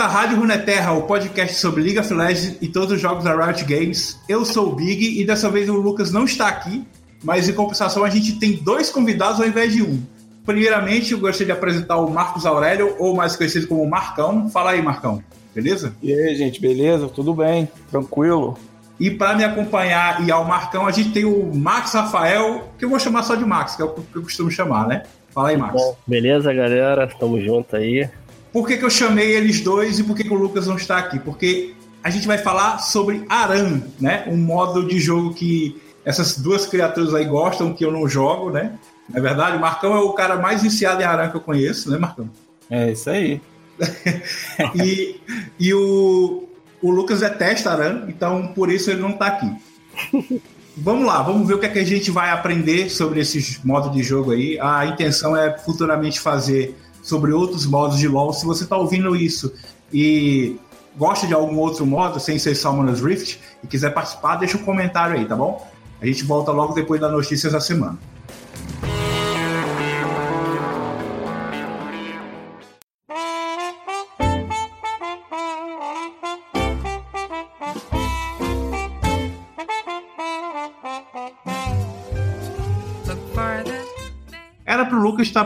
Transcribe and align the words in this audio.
À 0.00 0.06
Rádio 0.06 0.38
Runeterra, 0.38 0.92
o 0.92 1.02
podcast 1.02 1.56
sobre 1.56 1.82
League 1.82 1.98
of 1.98 2.14
Legends 2.14 2.56
e 2.62 2.68
todos 2.68 2.92
os 2.92 3.00
jogos 3.02 3.22
da 3.22 3.36
Riot 3.36 3.62
Games. 3.66 4.18
Eu 4.26 4.46
sou 4.46 4.72
o 4.72 4.74
Big 4.74 5.20
e 5.20 5.26
dessa 5.26 5.50
vez 5.50 5.68
o 5.68 5.74
Lucas 5.74 6.10
não 6.10 6.24
está 6.24 6.48
aqui, 6.48 6.86
mas 7.22 7.50
em 7.50 7.52
compensação 7.52 8.02
a 8.02 8.08
gente 8.08 8.38
tem 8.38 8.52
dois 8.52 8.88
convidados 8.88 9.38
ao 9.38 9.46
invés 9.46 9.74
de 9.74 9.82
um. 9.82 10.00
Primeiramente, 10.46 11.12
eu 11.12 11.18
gostaria 11.18 11.52
de 11.52 11.52
apresentar 11.52 11.98
o 11.98 12.10
Marcos 12.10 12.46
Aurélio, 12.46 12.96
ou 12.98 13.14
mais 13.14 13.36
conhecido 13.36 13.66
como 13.66 13.86
Marcão. 13.86 14.48
Fala 14.48 14.70
aí, 14.70 14.80
Marcão, 14.80 15.22
beleza? 15.54 15.94
E 16.02 16.14
aí, 16.14 16.34
gente, 16.34 16.62
beleza? 16.62 17.06
Tudo 17.06 17.34
bem? 17.34 17.68
Tranquilo? 17.90 18.56
E 18.98 19.10
para 19.10 19.36
me 19.36 19.44
acompanhar 19.44 20.26
e 20.26 20.32
ao 20.32 20.46
Marcão, 20.46 20.86
a 20.86 20.90
gente 20.92 21.10
tem 21.10 21.26
o 21.26 21.54
Max 21.54 21.92
Rafael, 21.92 22.72
que 22.78 22.86
eu 22.86 22.88
vou 22.88 22.98
chamar 22.98 23.22
só 23.22 23.34
de 23.34 23.44
Max, 23.44 23.76
que 23.76 23.82
é 23.82 23.84
o 23.84 23.90
que 23.90 24.16
eu 24.16 24.22
costumo 24.22 24.50
chamar, 24.50 24.88
né? 24.88 25.02
Fala 25.28 25.50
aí, 25.50 25.58
Max. 25.58 25.74
Bom, 25.74 25.94
beleza, 26.06 26.54
galera? 26.54 27.06
Tamo 27.06 27.38
junto 27.38 27.76
aí. 27.76 28.08
Por 28.52 28.66
que, 28.66 28.76
que 28.76 28.84
eu 28.84 28.90
chamei 28.90 29.32
eles 29.32 29.60
dois 29.60 29.98
e 29.98 30.04
por 30.04 30.16
que, 30.16 30.24
que 30.24 30.32
o 30.32 30.36
Lucas 30.36 30.66
não 30.66 30.76
está 30.76 30.98
aqui? 30.98 31.18
Porque 31.18 31.74
a 32.02 32.10
gente 32.10 32.26
vai 32.26 32.38
falar 32.38 32.78
sobre 32.78 33.24
Aran, 33.28 33.82
né? 34.00 34.24
Um 34.26 34.36
modo 34.36 34.86
de 34.86 34.98
jogo 34.98 35.34
que 35.34 35.80
essas 36.04 36.38
duas 36.38 36.66
criaturas 36.66 37.14
aí 37.14 37.24
gostam, 37.24 37.74
que 37.74 37.84
eu 37.84 37.92
não 37.92 38.08
jogo, 38.08 38.50
né? 38.50 38.72
Na 39.08 39.18
é 39.18 39.22
verdade, 39.22 39.56
o 39.56 39.60
Marcão 39.60 39.94
é 39.94 40.00
o 40.00 40.12
cara 40.12 40.36
mais 40.36 40.62
viciado 40.62 41.02
em 41.02 41.04
Aran 41.04 41.30
que 41.30 41.36
eu 41.36 41.40
conheço, 41.40 41.90
né, 41.90 41.98
Marcão? 41.98 42.28
É 42.70 42.90
isso 42.90 43.10
aí. 43.10 43.40
e, 44.74 45.20
e 45.58 45.74
o, 45.74 46.48
o 46.80 46.90
Lucas 46.90 47.20
detesta 47.20 47.70
Aran, 47.70 48.06
então 48.08 48.48
por 48.48 48.70
isso 48.70 48.90
ele 48.90 49.00
não 49.00 49.10
está 49.10 49.26
aqui. 49.26 49.50
Vamos 50.76 51.06
lá, 51.06 51.22
vamos 51.22 51.46
ver 51.46 51.54
o 51.54 51.58
que, 51.58 51.66
é 51.66 51.68
que 51.68 51.78
a 51.78 51.84
gente 51.84 52.10
vai 52.10 52.30
aprender 52.30 52.88
sobre 52.88 53.20
esses 53.20 53.62
modos 53.62 53.92
de 53.92 54.02
jogo 54.02 54.32
aí. 54.32 54.58
A 54.60 54.86
intenção 54.86 55.36
é 55.36 55.58
futuramente 55.58 56.20
fazer 56.20 56.74
sobre 57.10 57.32
outros 57.32 57.66
modos 57.66 57.98
de 57.98 58.06
LoL. 58.06 58.32
Se 58.32 58.46
você 58.46 58.62
está 58.62 58.76
ouvindo 58.76 59.14
isso 59.16 59.52
e 59.92 60.56
gosta 60.96 61.26
de 61.26 61.34
algum 61.34 61.58
outro 61.58 61.84
modo, 61.84 62.20
sem 62.20 62.38
ser 62.38 62.54
Summoner's 62.54 63.00
Rift, 63.00 63.40
e 63.62 63.66
quiser 63.66 63.92
participar, 63.92 64.36
deixa 64.36 64.56
um 64.56 64.62
comentário 64.62 65.16
aí, 65.16 65.24
tá 65.26 65.34
bom? 65.34 65.68
A 66.00 66.06
gente 66.06 66.24
volta 66.24 66.52
logo 66.52 66.72
depois 66.72 67.00
das 67.00 67.10
notícias 67.10 67.52
da 67.52 67.60
semana. 67.60 67.98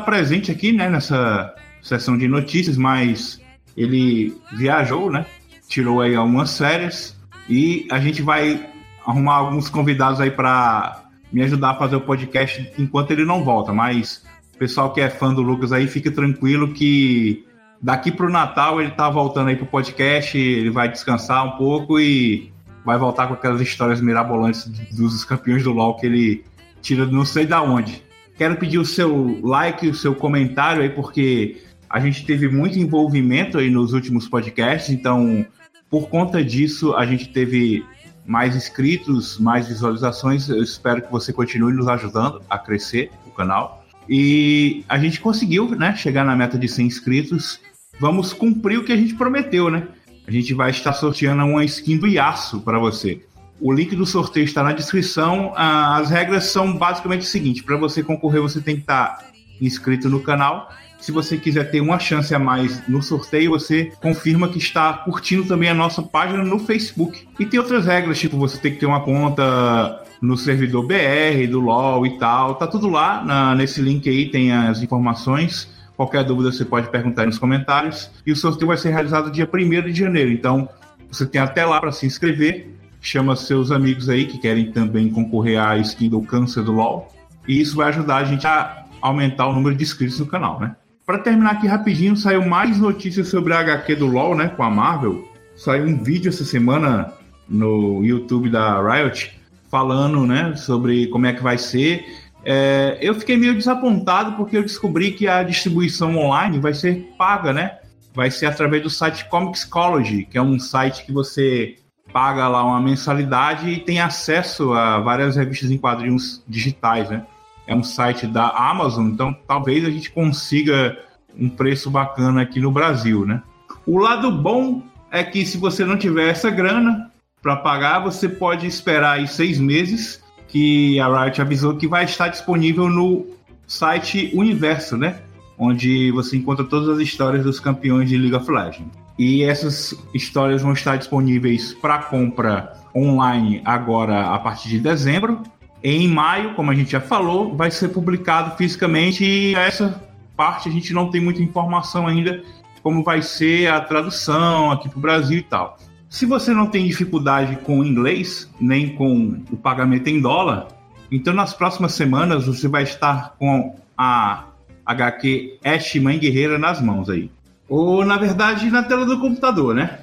Presente 0.05 0.51
aqui, 0.51 0.73
né, 0.73 0.89
nessa 0.89 1.55
sessão 1.83 2.17
de 2.17 2.29
notícias, 2.29 2.77
mas 2.77 3.41
ele 3.77 4.37
viajou, 4.53 5.11
né? 5.11 5.27
Tirou 5.69 6.01
aí 6.01 6.15
algumas 6.15 6.57
férias 6.57 7.17
e 7.49 7.87
a 7.91 7.99
gente 7.99 8.23
vai 8.23 8.67
arrumar 9.07 9.37
alguns 9.37 9.69
convidados 9.69 10.21
aí 10.21 10.31
para 10.31 11.05
me 11.33 11.43
ajudar 11.43 11.71
a 11.71 11.75
fazer 11.75 11.97
o 11.97 12.01
podcast 12.01 12.73
enquanto 12.79 13.11
ele 13.11 13.25
não 13.25 13.45
volta. 13.45 13.73
Mas 13.73 14.25
o 14.55 14.59
pessoal 14.59 14.93
que 14.93 15.01
é 15.01 15.11
fã 15.11 15.35
do 15.35 15.43
Lucas 15.43 15.73
aí, 15.73 15.87
fique 15.87 16.11
tranquilo 16.11 16.73
que 16.73 17.45
daqui 17.83 18.11
para 18.11 18.27
o 18.27 18.31
Natal 18.31 18.81
ele 18.81 18.93
tá 18.93 19.11
voltando 19.11 19.49
aí 19.49 19.57
pro 19.57 19.67
podcast, 19.67 20.39
ele 20.39 20.71
vai 20.71 20.89
descansar 20.89 21.45
um 21.45 21.59
pouco 21.59 21.99
e 21.99 22.53
vai 22.85 22.99
voltar 22.99 23.27
com 23.27 23.35
aquelas 23.35 23.61
histórias 23.61 24.01
mirabolantes 24.01 24.65
dos 24.93 25.25
campeões 25.25 25.63
do 25.63 25.73
LoL 25.73 25.97
que 25.97 26.07
ele 26.07 26.45
tira 26.81 27.05
não 27.07 27.25
sei 27.25 27.47
da 27.47 27.63
onde. 27.63 28.03
Quero 28.37 28.57
pedir 28.57 28.79
o 28.79 28.85
seu 28.85 29.41
like, 29.43 29.89
o 29.89 29.95
seu 29.95 30.15
comentário 30.15 30.83
aí, 30.83 30.91
porque 30.91 31.63
a 31.89 32.01
gente 32.01 32.27
teve 32.27 32.49
muito 32.49 32.79
envolvimento 32.79 33.59
aí 33.59 33.71
nos 33.71 33.93
últimos 33.93 34.29
podcasts, 34.29 34.91
então 34.91 35.47
por 35.89 36.09
conta 36.09 36.43
disso 36.43 36.95
a 36.95 37.07
gente 37.07 37.29
teve 37.29 37.85
mais 38.27 38.57
inscritos, 38.57 39.39
mais 39.39 39.69
visualizações. 39.69 40.49
Eu 40.49 40.63
espero 40.63 41.03
que 41.03 41.13
você 41.13 41.33
continue 41.33 41.73
nos 41.73 41.87
ajudando 41.87 42.43
a 42.49 42.59
crescer 42.59 43.11
o 43.27 43.31
canal. 43.31 43.85
E 44.09 44.85
a 44.89 44.99
gente 44.99 45.21
conseguiu, 45.21 45.71
né, 45.71 45.95
chegar 45.95 46.25
na 46.25 46.35
meta 46.35 46.59
de 46.59 46.69
100 46.69 46.87
inscritos. 46.87 47.61
Vamos 48.01 48.33
cumprir 48.33 48.79
o 48.79 48.85
que 48.85 48.93
a 48.93 48.97
gente 48.97 49.15
prometeu, 49.15 49.71
né? 49.71 49.87
A 50.27 50.31
gente 50.31 50.53
vai 50.53 50.71
estar 50.71 50.93
sorteando 50.95 51.45
uma 51.45 51.65
skin 51.65 51.99
do 51.99 52.07
Yasuo 52.07 52.61
para 52.61 52.79
você. 52.79 53.23
O 53.61 53.73
link 53.73 53.95
do 53.95 54.05
sorteio 54.05 54.45
está 54.45 54.63
na 54.63 54.73
descrição. 54.73 55.53
Ah, 55.57 55.97
as 55.97 56.11
regras 56.11 56.47
são 56.47 56.77
basicamente 56.77 57.23
o 57.23 57.25
seguinte: 57.25 57.63
para 57.63 57.77
você 57.77 58.03
concorrer, 58.03 58.41
você 58.41 58.61
tem 58.61 58.77
que 58.77 58.83
estar 58.83 59.25
inscrito 59.61 60.09
no 60.09 60.21
canal. 60.21 60.71
Se 60.99 61.13
você 61.13 61.37
quiser 61.37 61.71
ter 61.71 61.83
uma 61.83 61.99
chance 61.99 62.35
a 62.35 62.39
mais 62.39 62.89
no 62.89 63.03
sorteio, 63.03 63.51
você 63.51 63.93
confirma 64.01 64.49
que 64.49 64.57
está 64.57 64.93
curtindo 64.95 65.45
também 65.45 65.69
a 65.69 65.75
nossa 65.75 66.03
página 66.03 66.43
no 66.43 66.59
Facebook. 66.59 67.29
E 67.39 67.45
tem 67.45 67.61
outras 67.61 67.85
regras, 67.85 68.19
tipo 68.19 68.39
você 68.39 68.57
tem 68.57 68.73
que 68.73 68.81
ter 68.81 68.87
uma 68.87 69.01
conta 69.01 70.03
no 70.21 70.37
servidor 70.37 70.87
BR, 70.87 71.47
do 71.51 71.61
LoL 71.61 72.07
e 72.07 72.19
tal. 72.19 72.55
Tá 72.55 72.67
tudo 72.67 72.89
lá 72.89 73.23
na, 73.23 73.55
nesse 73.55 73.83
link 73.83 74.09
aí, 74.09 74.31
tem 74.31 74.51
as 74.51 74.83
informações. 74.83 75.69
Qualquer 75.95 76.25
dúvida 76.25 76.51
você 76.51 76.65
pode 76.65 76.89
perguntar 76.89 77.27
nos 77.27 77.39
comentários. 77.39 78.11
E 78.27 78.33
o 78.33 78.37
sorteio 78.37 78.69
vai 78.69 78.79
ser 78.79 78.91
realizado 78.91 79.31
dia 79.31 79.49
1 79.53 79.83
de 79.83 79.93
janeiro. 79.93 80.31
Então 80.31 80.69
você 81.11 81.27
tem 81.27 81.41
até 81.41 81.67
lá 81.67 81.81
para 81.81 81.93
se 81.93 82.07
inscrever 82.07 82.74
chama 83.09 83.37
seus 83.37 83.71
amigos 83.71 84.09
aí 84.09 84.27
que 84.27 84.39
querem 84.39 84.73
também 84.73 85.11
concorrer 85.11 85.61
à 85.61 85.77
skin 85.79 86.09
do 86.09 86.23
câncer 86.23 86.63
do 86.63 86.73
LoL. 86.73 87.13
E 87.47 87.61
isso 87.61 87.77
vai 87.77 87.89
ajudar 87.89 88.17
a 88.17 88.25
gente 88.25 88.47
a 88.47 88.85
aumentar 89.01 89.47
o 89.47 89.53
número 89.53 89.77
de 89.77 89.85
inscritos 89.85 90.19
no 90.19 90.27
canal, 90.27 90.59
né? 90.59 90.75
Para 91.05 91.19
terminar 91.19 91.53
aqui 91.53 91.67
rapidinho, 91.67 92.17
saiu 92.17 92.47
mais 92.47 92.79
notícias 92.79 93.29
sobre 93.29 93.53
a 93.53 93.61
HQ 93.61 93.97
do 93.97 94.07
LoL, 94.07 94.35
né, 94.35 94.49
com 94.49 94.63
a 94.63 94.71
Marvel. 94.71 95.29
Saiu 95.55 95.85
um 95.85 96.03
vídeo 96.03 96.31
essa 96.31 96.45
semana 96.45 97.13
no 97.47 98.03
YouTube 98.03 98.49
da 98.49 98.81
Riot 98.81 99.39
falando, 99.71 100.27
né, 100.27 100.57
sobre 100.57 101.07
como 101.09 101.27
é 101.27 101.35
que 101.35 101.43
vai 101.43 101.59
ser. 101.59 102.07
É, 102.43 102.99
eu 103.03 103.15
fiquei 103.15 103.37
meio 103.37 103.55
desapontado 103.55 104.33
porque 104.33 104.57
eu 104.57 104.63
descobri 104.63 105.13
que 105.13 105.29
a 105.29 105.43
distribuição 105.43 106.17
online 106.17 106.59
vai 106.59 106.73
ser 106.73 107.13
paga, 107.19 107.53
né? 107.53 107.79
Vai 108.15 108.31
ser 108.31 108.47
através 108.47 108.83
do 108.83 108.89
site 108.89 109.29
Comicsology, 109.29 110.25
que 110.25 110.39
é 110.39 110.43
um 110.43 110.59
site 110.59 111.05
que 111.05 111.13
você 111.13 111.77
paga 112.15 112.47
lá 112.47 112.63
uma 112.63 112.81
mensalidade 112.81 113.69
e 113.69 113.81
tem 113.81 113.99
acesso 113.99 114.73
a 114.73 115.01
várias 115.01 115.35
revistas 115.35 115.73
em 115.73 115.77
quadrinhos 115.77 116.45
digitais, 116.47 117.11
né? 117.11 117.27
É 117.67 117.75
um 117.75 117.83
site 117.83 118.25
da 118.29 118.51
Amazon, 118.51 119.09
então 119.09 119.37
talvez 119.49 119.85
a 119.85 119.91
gente 119.91 120.13
consiga 120.13 120.97
um 121.37 121.49
preço 121.49 121.91
bacana 121.91 122.43
aqui 122.43 122.61
no 122.61 122.71
Brasil, 122.71 123.27
né? 123.27 123.43
O 123.85 123.99
lado 123.99 124.31
bom 124.31 124.81
é 125.11 125.25
que 125.25 125.45
se 125.45 125.59
você 125.59 125.85
não 125.85 125.99
tiver 125.99 126.29
essa 126.29 126.51
grana 126.51 127.11
para 127.43 127.57
pagar, 127.57 127.99
você 127.99 128.29
pode 128.29 128.65
esperar 128.65 129.19
aí 129.19 129.27
seis 129.27 129.59
meses, 129.59 130.23
que 130.47 131.01
a 131.01 131.25
Riot 131.25 131.43
avisou 131.43 131.75
que 131.75 131.89
vai 131.89 132.05
estar 132.05 132.29
disponível 132.29 132.89
no 132.89 133.27
site 133.67 134.31
Universo, 134.33 134.97
né? 134.97 135.21
Onde 135.59 136.13
você 136.13 136.37
encontra 136.37 136.65
todas 136.65 136.89
as 136.91 137.01
histórias 137.01 137.43
dos 137.43 137.59
campeões 137.59 138.09
de 138.09 138.17
League 138.17 138.37
of 138.37 138.49
Legends. 138.49 139.04
E 139.19 139.45
essas 139.45 139.95
histórias 140.13 140.63
vão 140.63 140.73
estar 140.73 140.97
disponíveis 140.97 141.73
para 141.75 141.99
compra 141.99 142.75
online 142.95 143.63
agora 143.65 144.27
a 144.35 144.39
partir 144.39 144.69
de 144.69 144.81
dezembro. 144.81 145.43
Em 145.83 146.09
maio, 146.09 146.55
como 146.55 146.71
a 146.71 146.75
gente 146.75 146.93
já 146.93 147.01
falou, 147.01 147.55
vai 147.55 147.71
ser 147.71 147.89
publicado 147.89 148.57
fisicamente 148.57 149.25
e 149.25 149.55
essa 149.55 150.03
parte 150.37 150.69
a 150.69 150.73
gente 150.73 150.93
não 150.93 151.11
tem 151.11 151.21
muita 151.21 151.43
informação 151.43 152.07
ainda 152.07 152.43
como 152.83 153.03
vai 153.03 153.23
ser 153.23 153.69
a 153.69 153.81
tradução 153.81 154.71
aqui 154.71 154.89
para 154.89 154.99
o 154.99 155.01
Brasil 155.01 155.39
e 155.39 155.43
tal. 155.43 155.79
Se 156.09 156.27
você 156.27 156.53
não 156.53 156.67
tem 156.67 156.87
dificuldade 156.87 157.57
com 157.65 157.81
o 157.81 157.85
inglês, 157.85 158.51
nem 158.61 158.95
com 158.95 159.43
o 159.51 159.57
pagamento 159.57 160.09
em 160.09 160.21
dólar, 160.21 160.69
então 161.11 161.33
nas 161.33 161.55
próximas 161.55 161.93
semanas 161.95 162.47
você 162.47 162.69
vai 162.69 162.83
estar 162.83 163.35
com 163.39 163.75
a 163.97 164.45
HQ 164.85 165.59
Ash 165.65 165.95
Mãe 165.97 166.19
Guerreira 166.19 166.59
nas 166.59 166.81
mãos 166.81 167.09
aí. 167.09 167.31
Ou, 167.77 168.05
na 168.05 168.17
verdade, 168.17 168.71
na 168.71 168.85
tela 168.85 169.05
do 169.05 169.19
computador, 169.19 169.75
né? 169.75 169.99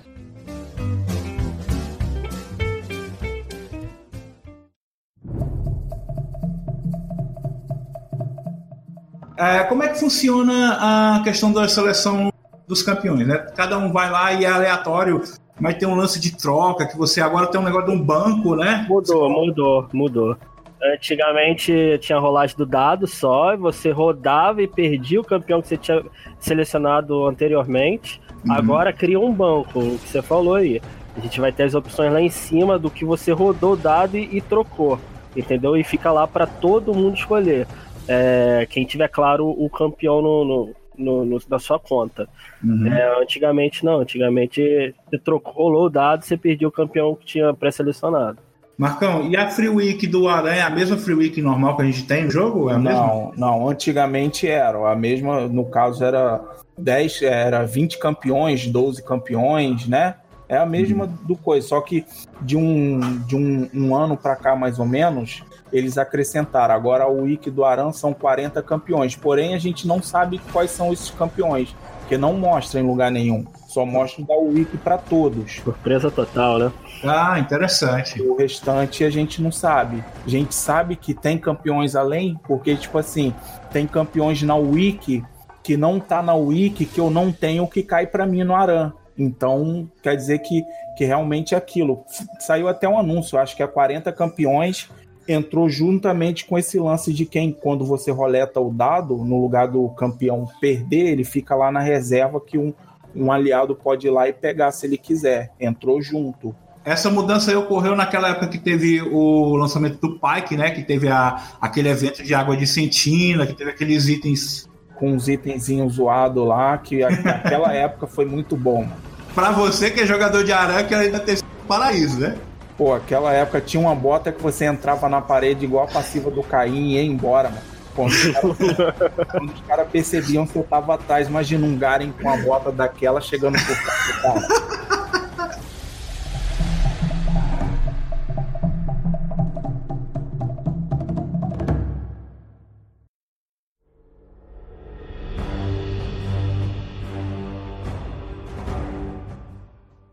É, 9.37 9.63
como 9.63 9.83
é 9.83 9.87
que 9.87 9.97
funciona 9.97 10.79
a 10.81 11.23
questão 11.23 11.53
da 11.53 11.65
seleção 11.69 12.29
dos 12.67 12.83
campeões? 12.83 13.25
Né? 13.25 13.37
Cada 13.55 13.77
um 13.77 13.89
vai 13.89 14.11
lá 14.11 14.33
e 14.33 14.43
é 14.43 14.49
aleatório, 14.49 15.23
mas 15.57 15.77
tem 15.77 15.87
um 15.87 15.95
lance 15.95 16.19
de 16.19 16.35
troca, 16.35 16.85
que 16.85 16.97
você 16.97 17.21
agora 17.21 17.47
tem 17.47 17.61
um 17.61 17.63
negócio 17.63 17.87
de 17.87 17.95
um 17.95 18.03
banco, 18.03 18.53
né? 18.53 18.85
Mudou, 18.89 19.29
mudou, 19.29 19.87
mudou. 19.93 20.37
Antigamente 20.83 21.97
tinha 21.99 22.17
rolagem 22.17 22.55
do 22.57 22.65
dado 22.65 23.05
só, 23.05 23.55
você 23.55 23.91
rodava 23.91 24.61
e 24.61 24.67
perdia 24.67 25.21
o 25.21 25.23
campeão 25.23 25.61
que 25.61 25.67
você 25.67 25.77
tinha 25.77 26.03
selecionado 26.39 27.25
anteriormente. 27.27 28.19
Uhum. 28.45 28.53
Agora 28.53 28.91
cria 28.91 29.19
um 29.19 29.31
banco, 29.31 29.79
o 29.79 29.97
que 29.99 30.09
você 30.09 30.21
falou 30.21 30.55
aí. 30.55 30.81
A 31.15 31.19
gente 31.19 31.39
vai 31.39 31.51
ter 31.51 31.63
as 31.63 31.75
opções 31.75 32.11
lá 32.11 32.21
em 32.21 32.29
cima 32.29 32.79
do 32.79 32.89
que 32.89 33.05
você 33.05 33.31
rodou 33.31 33.73
o 33.73 33.77
dado 33.77 34.17
e, 34.17 34.37
e 34.37 34.41
trocou, 34.41 34.97
entendeu? 35.35 35.75
E 35.77 35.83
fica 35.83 36.11
lá 36.11 36.25
para 36.25 36.47
todo 36.47 36.93
mundo 36.93 37.15
escolher. 37.15 37.67
É, 38.07 38.65
quem 38.69 38.83
tiver 38.85 39.07
claro 39.09 39.47
o 39.49 39.69
campeão 39.69 40.21
no, 40.21 40.43
no, 40.45 40.75
no, 40.97 41.25
no- 41.25 41.41
na 41.47 41.59
sua 41.59 41.77
conta. 41.77 42.27
Uhum. 42.63 42.87
É, 42.87 43.21
antigamente 43.21 43.85
não, 43.85 43.99
antigamente 43.99 44.95
você 45.09 45.17
trocou, 45.19 45.53
rolou 45.53 45.85
o 45.85 45.89
dado, 45.89 46.23
você 46.23 46.35
perdia 46.35 46.67
o 46.67 46.71
campeão 46.71 47.13
que 47.13 47.25
tinha 47.25 47.53
pré-selecionado. 47.53 48.39
Marcão, 48.81 49.29
e 49.29 49.37
a 49.37 49.47
Free 49.47 49.69
Week 49.69 50.07
do 50.07 50.27
Aranha 50.27 50.61
é 50.61 50.61
a 50.63 50.69
mesma 50.71 50.97
Free 50.97 51.13
Week 51.13 51.39
normal 51.39 51.75
que 51.75 51.83
a 51.83 51.85
gente 51.85 52.03
tem 52.03 52.23
no 52.23 52.31
jogo? 52.31 52.67
É? 52.67 52.79
Não, 52.79 53.31
não, 53.37 53.69
antigamente 53.69 54.47
era. 54.47 54.91
A 54.91 54.95
mesma, 54.95 55.47
no 55.47 55.65
caso, 55.65 56.03
era 56.03 56.41
10, 56.79 57.21
era 57.21 57.63
20 57.63 57.99
campeões, 57.99 58.65
12 58.65 59.03
campeões, 59.03 59.87
né? 59.87 60.15
É 60.49 60.57
a 60.57 60.65
mesma 60.65 61.05
do 61.05 61.35
coisa, 61.35 61.67
só 61.67 61.79
que 61.79 62.03
de 62.41 62.57
um, 62.57 63.19
de 63.27 63.35
um, 63.35 63.69
um 63.71 63.95
ano 63.95 64.17
pra 64.17 64.35
cá, 64.35 64.55
mais 64.55 64.79
ou 64.79 64.85
menos, 64.87 65.43
eles 65.71 65.99
acrescentaram. 65.99 66.73
Agora 66.73 67.07
o 67.07 67.21
Wiki 67.25 67.51
do 67.51 67.63
Aran 67.63 67.91
são 67.91 68.15
40 68.15 68.63
campeões. 68.63 69.15
Porém, 69.15 69.53
a 69.53 69.59
gente 69.59 69.87
não 69.87 70.01
sabe 70.01 70.41
quais 70.51 70.71
são 70.71 70.91
esses 70.91 71.11
campeões, 71.11 71.75
porque 71.99 72.17
não 72.17 72.33
mostra 72.33 72.79
em 72.79 72.83
lugar 72.83 73.11
nenhum. 73.11 73.45
Só 73.71 73.85
mostra 73.85 74.25
da 74.25 74.35
Wiki 74.35 74.77
para 74.77 74.97
todos. 74.97 75.53
Surpresa 75.53 76.11
total, 76.11 76.59
né? 76.59 76.71
Ah, 77.05 77.39
interessante. 77.39 78.21
O 78.21 78.35
restante 78.35 79.05
a 79.05 79.09
gente 79.09 79.41
não 79.41 79.49
sabe. 79.49 80.03
A 80.25 80.29
gente 80.29 80.53
sabe 80.53 80.97
que 80.97 81.13
tem 81.13 81.37
campeões 81.37 81.95
além, 81.95 82.37
porque, 82.45 82.75
tipo 82.75 82.97
assim, 82.97 83.33
tem 83.71 83.87
campeões 83.87 84.41
na 84.41 84.57
Wiki 84.57 85.23
que 85.63 85.77
não 85.77 86.01
tá 86.01 86.21
na 86.21 86.33
Wiki, 86.35 86.85
que 86.85 86.99
eu 86.99 87.09
não 87.09 87.31
tenho, 87.31 87.65
que 87.65 87.81
cai 87.81 88.05
pra 88.05 88.25
mim 88.25 88.43
no 88.43 88.53
Aran. 88.53 88.91
Então, 89.17 89.89
quer 90.03 90.17
dizer 90.17 90.39
que, 90.39 90.65
que 90.97 91.05
realmente 91.05 91.55
é 91.55 91.57
aquilo. 91.57 92.03
Saiu 92.41 92.67
até 92.67 92.89
um 92.89 92.99
anúncio, 92.99 93.39
acho 93.39 93.55
que 93.55 93.63
é 93.63 93.67
40 93.67 94.11
campeões. 94.11 94.89
Entrou 95.25 95.69
juntamente 95.69 96.45
com 96.45 96.57
esse 96.57 96.77
lance 96.77 97.13
de 97.13 97.25
quem, 97.25 97.53
quando 97.53 97.85
você 97.85 98.11
roleta 98.11 98.59
o 98.59 98.69
dado, 98.69 99.15
no 99.15 99.39
lugar 99.39 99.69
do 99.69 99.87
campeão 99.91 100.45
perder, 100.59 101.07
ele 101.07 101.23
fica 101.23 101.55
lá 101.55 101.71
na 101.71 101.79
reserva 101.79 102.41
que 102.41 102.57
um, 102.57 102.73
um 103.15 103.31
aliado 103.31 103.75
pode 103.75 104.07
ir 104.07 104.09
lá 104.09 104.27
e 104.27 104.33
pegar 104.33 104.71
se 104.71 104.85
ele 104.85 104.97
quiser. 104.97 105.51
Entrou 105.59 106.01
junto. 106.01 106.55
Essa 106.83 107.09
mudança 107.11 107.51
aí 107.51 107.57
ocorreu 107.57 107.95
naquela 107.95 108.29
época 108.29 108.47
que 108.47 108.57
teve 108.57 109.01
o 109.01 109.55
lançamento 109.55 109.99
do 109.99 110.19
Pike, 110.19 110.57
né? 110.57 110.71
Que 110.71 110.81
teve 110.81 111.07
a, 111.07 111.41
aquele 111.61 111.89
evento 111.89 112.23
de 112.23 112.33
água 112.33 112.57
de 112.57 112.65
sentina, 112.65 113.45
que 113.45 113.53
teve 113.53 113.69
aqueles 113.69 114.07
itens. 114.07 114.67
com 114.95 115.11
uns 115.11 115.27
itenzinhos 115.27 115.93
zoados 115.93 116.45
lá, 116.47 116.77
que 116.77 116.99
naquela 117.23 117.71
época 117.73 118.07
foi 118.07 118.25
muito 118.25 118.55
bom. 118.55 118.79
mano. 118.79 119.11
Pra 119.35 119.51
você 119.51 119.91
que 119.91 120.01
é 120.01 120.05
jogador 120.05 120.43
de 120.43 120.51
Aranha, 120.51 120.83
que 120.83 120.93
ainda 120.93 121.19
tem 121.19 121.37
paraíso, 121.67 122.19
né? 122.19 122.35
Pô, 122.77 122.93
aquela 122.93 123.31
época 123.31 123.61
tinha 123.61 123.79
uma 123.79 123.93
bota 123.93 124.31
que 124.31 124.41
você 124.41 124.65
entrava 124.65 125.07
na 125.07 125.21
parede 125.21 125.65
igual 125.65 125.85
a 125.85 125.87
passiva 125.87 126.31
do 126.31 126.41
Caim 126.41 126.89
e 126.89 126.93
ia 126.95 127.03
embora, 127.03 127.49
mano. 127.49 127.61
Quando 129.31 129.53
os 129.53 129.61
caras 129.61 129.81
caras 129.81 129.89
percebiam 129.91 130.45
que 130.45 130.55
eu 130.55 130.63
tava 130.63 130.95
atrás, 130.95 131.27
imagina 131.27 131.65
um 131.65 131.77
Garen 131.77 132.11
com 132.11 132.29
a 132.29 132.37
bota 132.37 132.71
daquela 132.71 133.21
chegando 133.21 133.57
por 133.57 133.67
perto 133.67 134.07
do 134.07 134.21
cara. 134.21 134.81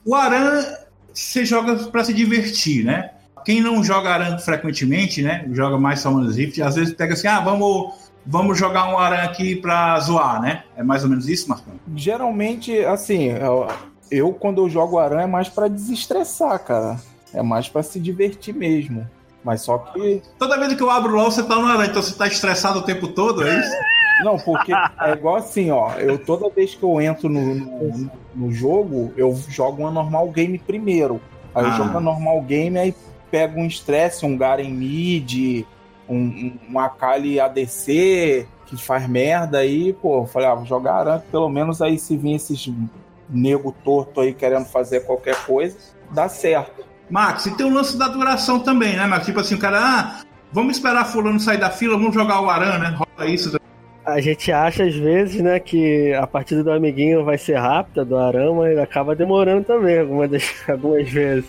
O 0.04 0.14
Aran, 0.14 0.64
você 1.12 1.44
joga 1.44 1.76
pra 1.90 2.02
se 2.02 2.14
divertir, 2.14 2.82
né? 2.82 3.10
Quem 3.48 3.62
não 3.62 3.82
joga 3.82 4.10
Aran 4.10 4.36
frequentemente, 4.36 5.22
né? 5.22 5.42
Joga 5.52 5.78
mais 5.78 6.00
Summoners 6.00 6.36
Rift, 6.36 6.60
às 6.60 6.74
vezes 6.74 6.92
pega 6.92 7.14
assim, 7.14 7.26
ah, 7.28 7.40
vamos, 7.40 7.94
vamos 8.26 8.58
jogar 8.58 8.92
um 8.92 8.98
Aran 8.98 9.22
aqui 9.22 9.56
pra 9.56 9.98
zoar, 10.00 10.38
né? 10.42 10.64
É 10.76 10.82
mais 10.82 11.02
ou 11.02 11.08
menos 11.08 11.26
isso, 11.26 11.48
Marcão? 11.48 11.72
Geralmente, 11.96 12.78
assim, 12.84 13.28
eu, 13.28 13.66
eu, 14.10 14.32
quando 14.34 14.60
eu 14.60 14.68
jogo 14.68 14.98
Aran 14.98 15.22
é 15.22 15.26
mais 15.26 15.48
pra 15.48 15.66
desestressar, 15.66 16.58
cara. 16.62 16.96
É 17.32 17.42
mais 17.42 17.70
pra 17.70 17.82
se 17.82 17.98
divertir 17.98 18.54
mesmo. 18.54 19.08
Mas 19.42 19.62
só 19.62 19.78
que 19.78 20.20
Toda 20.38 20.58
vez 20.58 20.74
que 20.74 20.82
eu 20.82 20.90
abro 20.90 21.14
o 21.14 21.16
LOL, 21.16 21.30
você 21.30 21.42
tá 21.42 21.56
no 21.56 21.68
Aran, 21.68 21.86
então 21.86 22.02
você 22.02 22.14
tá 22.14 22.26
estressado 22.26 22.80
o 22.80 22.82
tempo 22.82 23.08
todo, 23.08 23.42
é 23.48 23.60
isso? 23.60 23.72
Não, 24.24 24.36
porque 24.36 24.74
é 24.74 25.12
igual 25.12 25.36
assim, 25.36 25.70
ó. 25.70 25.92
Eu 25.94 26.18
toda 26.18 26.50
vez 26.50 26.74
que 26.74 26.82
eu 26.82 27.00
entro 27.00 27.30
no, 27.30 27.54
no, 27.54 28.10
no 28.34 28.52
jogo, 28.52 29.10
eu 29.16 29.34
jogo 29.48 29.80
uma 29.84 29.90
normal 29.90 30.28
game 30.28 30.58
primeiro. 30.58 31.18
Aí 31.54 31.64
eu 31.64 31.70
Ah. 31.70 31.76
jogo 31.76 31.96
a 31.96 32.00
normal 32.00 32.42
game, 32.42 32.78
aí 32.78 32.94
pego 33.30 33.60
um 33.60 33.66
estresse, 33.66 34.24
um 34.24 34.36
Garen 34.36 34.70
mid, 34.70 35.64
um, 36.08 36.52
um, 36.70 36.78
Akali 36.78 37.38
ADC 37.38 38.46
que 38.66 38.76
faz 38.76 39.08
merda 39.08 39.58
aí, 39.58 39.94
pô, 39.94 40.26
falei, 40.26 40.46
ah, 40.48 40.54
vou 40.54 40.66
jogar 40.66 40.96
Aranha, 40.96 41.24
pelo 41.30 41.48
menos 41.48 41.80
aí 41.80 41.98
se 41.98 42.16
vir 42.18 42.34
esses 42.34 42.70
nego 43.28 43.74
torto 43.84 44.20
aí 44.20 44.34
querendo 44.34 44.66
fazer 44.66 45.00
qualquer 45.06 45.36
coisa, 45.46 45.76
dá 46.10 46.28
certo. 46.28 46.84
Max, 47.08 47.46
e 47.46 47.56
tem 47.56 47.64
o 47.64 47.72
lance 47.72 47.96
da 47.98 48.08
duração 48.08 48.60
também, 48.60 48.94
né, 48.94 49.06
Max? 49.06 49.24
Tipo 49.24 49.40
assim, 49.40 49.54
o 49.54 49.58
cara, 49.58 49.78
ah, 49.80 50.20
vamos 50.52 50.76
esperar 50.76 51.06
fulano 51.06 51.40
sair 51.40 51.56
da 51.58 51.70
fila, 51.70 51.96
vamos 51.96 52.14
jogar 52.14 52.42
o 52.42 52.50
Aran, 52.50 52.78
né? 52.78 52.94
Rola 52.94 53.30
isso. 53.30 53.58
A 54.04 54.20
gente 54.20 54.50
acha 54.52 54.84
às 54.84 54.94
vezes, 54.94 55.40
né, 55.42 55.58
que 55.60 56.12
a 56.14 56.26
partida 56.26 56.62
do 56.64 56.70
amiguinho 56.72 57.24
vai 57.24 57.36
ser 57.38 57.56
rápida, 57.56 58.04
do 58.04 58.16
Arama, 58.16 58.62
mas 58.62 58.78
acaba 58.78 59.14
demorando 59.14 59.64
também 59.64 59.98
algumas, 59.98 60.30
das- 60.30 60.54
algumas 60.68 61.08
vezes. 61.10 61.44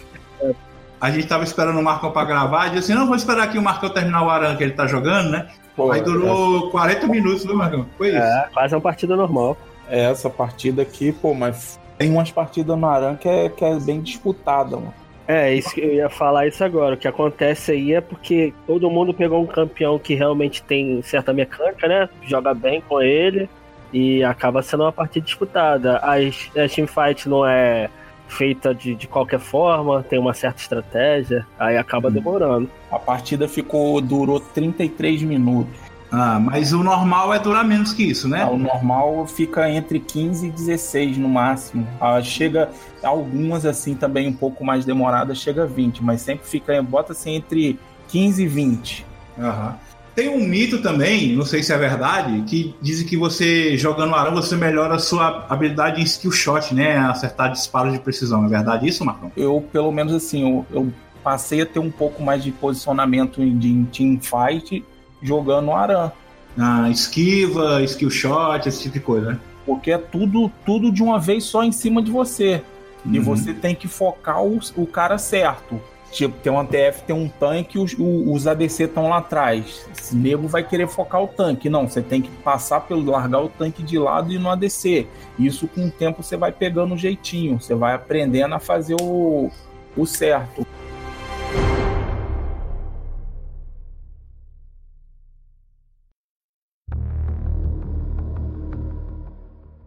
A 1.00 1.10
gente 1.12 1.28
tava 1.28 1.44
esperando 1.44 1.80
o 1.80 1.84
Marcão 1.84 2.12
pra 2.12 2.26
gravar, 2.26 2.68
e 2.68 2.72
disse 2.72 2.92
assim, 2.92 3.00
não, 3.00 3.08
vou 3.08 3.16
esperar 3.16 3.44
aqui 3.44 3.58
o 3.58 3.62
Marcão 3.62 3.90
terminar 3.90 4.24
o 4.24 4.30
Aran 4.30 4.56
que 4.56 4.64
ele 4.64 4.74
tá 4.74 4.86
jogando, 4.86 5.30
né? 5.30 5.48
Pô, 5.76 5.92
Aí 5.92 6.02
durou 6.02 6.70
40 6.72 7.08
minutos, 7.08 7.46
viu, 7.46 7.56
Marcão? 7.56 7.86
Foi 7.98 8.10
isso. 8.10 8.18
É, 8.18 8.50
quase 8.54 8.76
uma 8.76 8.82
partida 8.82 9.16
normal. 9.16 9.56
é, 9.90 10.12
essa 10.12 10.30
partida 10.30 10.82
aqui, 10.82 11.12
pô, 11.12 11.34
mas 11.34 11.80
tem 11.98 12.10
umas 12.12 12.32
partidas 12.32 12.78
no 12.78 12.86
Aran 12.86 13.16
que 13.16 13.28
é, 13.30 13.50
que 13.50 13.64
é 13.64 13.80
bem 13.80 14.02
disputada, 14.02 14.76
mano. 14.76 14.94
É, 15.28 15.54
isso 15.54 15.76
que 15.76 15.82
eu 15.82 15.94
ia 15.94 16.10
falar 16.10 16.48
isso 16.48 16.64
agora. 16.64 16.96
O 16.96 16.98
que 16.98 17.08
acontece 17.08 17.72
aí 17.72 17.94
é 17.94 18.02
porque 18.02 18.52
todo 18.66 18.90
mundo 18.90 19.14
pegou 19.14 19.42
um 19.42 19.46
campeão 19.46 20.00
que 20.00 20.16
realmente 20.16 20.64
tem 20.64 21.02
certa 21.04 21.32
mecânica, 21.32 21.88
né? 21.88 22.10
Joga 22.26 22.52
bem 22.54 22.82
com 22.82 23.00
ele 23.00 23.48
e 23.94 24.24
acaba 24.24 24.64
sendo 24.64 24.84
uma 24.84 24.92
partida 24.92 25.24
disputada. 25.24 25.98
A, 25.98 26.14
a 26.16 26.68
teamfight 26.68 27.30
não 27.30 27.46
é 27.46 27.90
feita 28.30 28.74
de, 28.74 28.96
de 28.96 29.08
qualquer 29.08 29.40
forma, 29.40 30.04
tem 30.04 30.20
uma 30.20 30.34
certa 30.34 30.62
estratégia, 30.62 31.46
aí 31.58 31.78
acaba 31.78 32.10
demorando. 32.10 32.70
A 32.92 33.00
partida 33.00 33.48
ficou 33.48 34.00
durou 34.00 34.40
33 34.40 35.24
minutos. 35.24 35.74
Ah, 36.12 36.40
mas 36.40 36.74
o 36.74 36.84
normal 36.84 37.34
é 37.34 37.40
durar 37.40 37.64
menos 37.64 37.94
que 37.94 38.04
isso, 38.04 38.28
né? 38.28 38.42
Ah, 38.42 38.50
o 38.50 38.58
normal 38.58 39.28
fica 39.28 39.70
entre 39.70 40.00
15 40.00 40.48
e 40.48 40.52
16 40.52 41.18
no 41.18 41.30
máximo. 41.30 41.88
Ah, 42.00 42.22
chega 42.22 42.70
algumas 43.04 43.66
assim 43.66 43.94
também 43.94 44.28
um 44.28 44.34
pouco 44.34 44.64
mais 44.64 44.86
demoradas, 44.86 45.38
chega 45.38 45.64
a 45.64 45.68
20, 45.68 46.04
mas 46.04 46.22
sempre 46.22 46.48
fica 46.48 46.82
bota 46.82 47.12
assim 47.12 47.36
entre 47.36 47.80
15 48.08 48.44
e 48.44 48.48
20. 48.48 49.06
Aham. 49.38 49.78
Tem 50.16 50.28
um 50.30 50.40
mito 50.46 50.82
também, 50.82 51.36
não 51.36 51.46
sei 51.46 51.64
se 51.64 51.72
é 51.72 51.78
verdade, 51.78 52.42
que 52.48 52.76
dizem 52.82 53.08
que 53.08 53.16
você 53.16 53.78
jogando 53.78 54.14
Aran 54.16 54.32
você 54.32 54.56
melhora 54.56 54.96
a 54.96 55.00
sua 55.00 55.46
habilidade 55.50 56.02
em 56.02 56.04
skill 56.04 56.32
shot, 56.32 56.74
né? 56.76 56.98
Acertar 56.98 57.52
disparos 57.52 57.94
de 57.94 58.00
precisão. 58.00 58.46
É 58.46 58.48
verdade 58.50 58.88
isso, 58.88 59.06
Marcão? 59.06 59.32
Eu 59.38 59.64
pelo 59.72 59.92
menos 59.92 60.14
assim, 60.14 60.42
eu, 60.42 60.66
eu 60.72 60.94
passei 61.24 61.62
a 61.62 61.66
ter 61.66 61.80
um 61.80 61.92
pouco 61.92 62.22
mais 62.24 62.44
de 62.44 62.52
posicionamento 62.52 63.42
em, 63.42 63.52
em 63.64 63.86
team 63.86 64.20
fight 64.20 64.84
jogando 65.22 65.72
Aran. 65.72 66.12
Ah, 66.58 66.90
esquiva, 66.90 67.82
skill 67.84 68.10
shot, 68.10 68.68
esse 68.68 68.82
tipo 68.84 68.94
de 68.96 69.00
coisa, 69.00 69.32
né? 69.34 69.40
Porque 69.66 69.92
é 69.92 69.98
tudo, 69.98 70.52
tudo 70.66 70.92
de 70.92 71.04
uma 71.04 71.20
vez 71.20 71.44
só 71.44 71.64
em 71.64 71.72
cima 71.72 72.02
de 72.02 72.12
você. 72.12 72.62
E 73.06 73.18
Uhum. 73.18 73.24
você 73.24 73.54
tem 73.54 73.74
que 73.76 73.88
focar 73.88 74.44
o, 74.44 74.60
o 74.76 74.86
cara 74.86 75.18
certo. 75.18 75.80
Tipo, 76.12 76.36
tem 76.40 76.52
um 76.52 76.60
ATF, 76.60 77.04
tem 77.06 77.16
um 77.16 77.30
tanque, 77.30 77.78
os, 77.78 77.96
os 77.98 78.48
ADC 78.48 78.84
estão 78.84 79.10
lá 79.10 79.18
atrás. 79.18 79.88
Esse 79.96 80.16
nego 80.16 80.48
vai 80.48 80.64
querer 80.64 80.88
focar 80.88 81.24
o 81.24 81.28
tanque. 81.28 81.70
Não, 81.70 81.88
você 81.88 82.02
tem 82.02 82.22
que 82.22 82.30
passar 82.30 82.82
pelo 82.82 83.10
largar 83.10 83.42
o 83.42 83.50
tanque 83.50 83.84
de 83.84 83.98
lado 83.98 84.32
e 84.32 84.40
no 84.40 84.50
ADC. 84.50 85.08
Isso 85.38 85.68
com 85.68 85.86
o 85.86 85.92
tempo 85.92 86.24
você 86.24 86.36
vai 86.36 86.52
pegando 86.52 86.96
o 86.96 86.98
jeitinho. 86.98 87.60
Você 87.60 87.76
vai 87.76 87.94
aprendendo 87.94 88.56
a 88.56 88.60
fazer 88.60 88.96
o, 89.00 89.52
o 89.96 90.06
certo. 90.06 90.66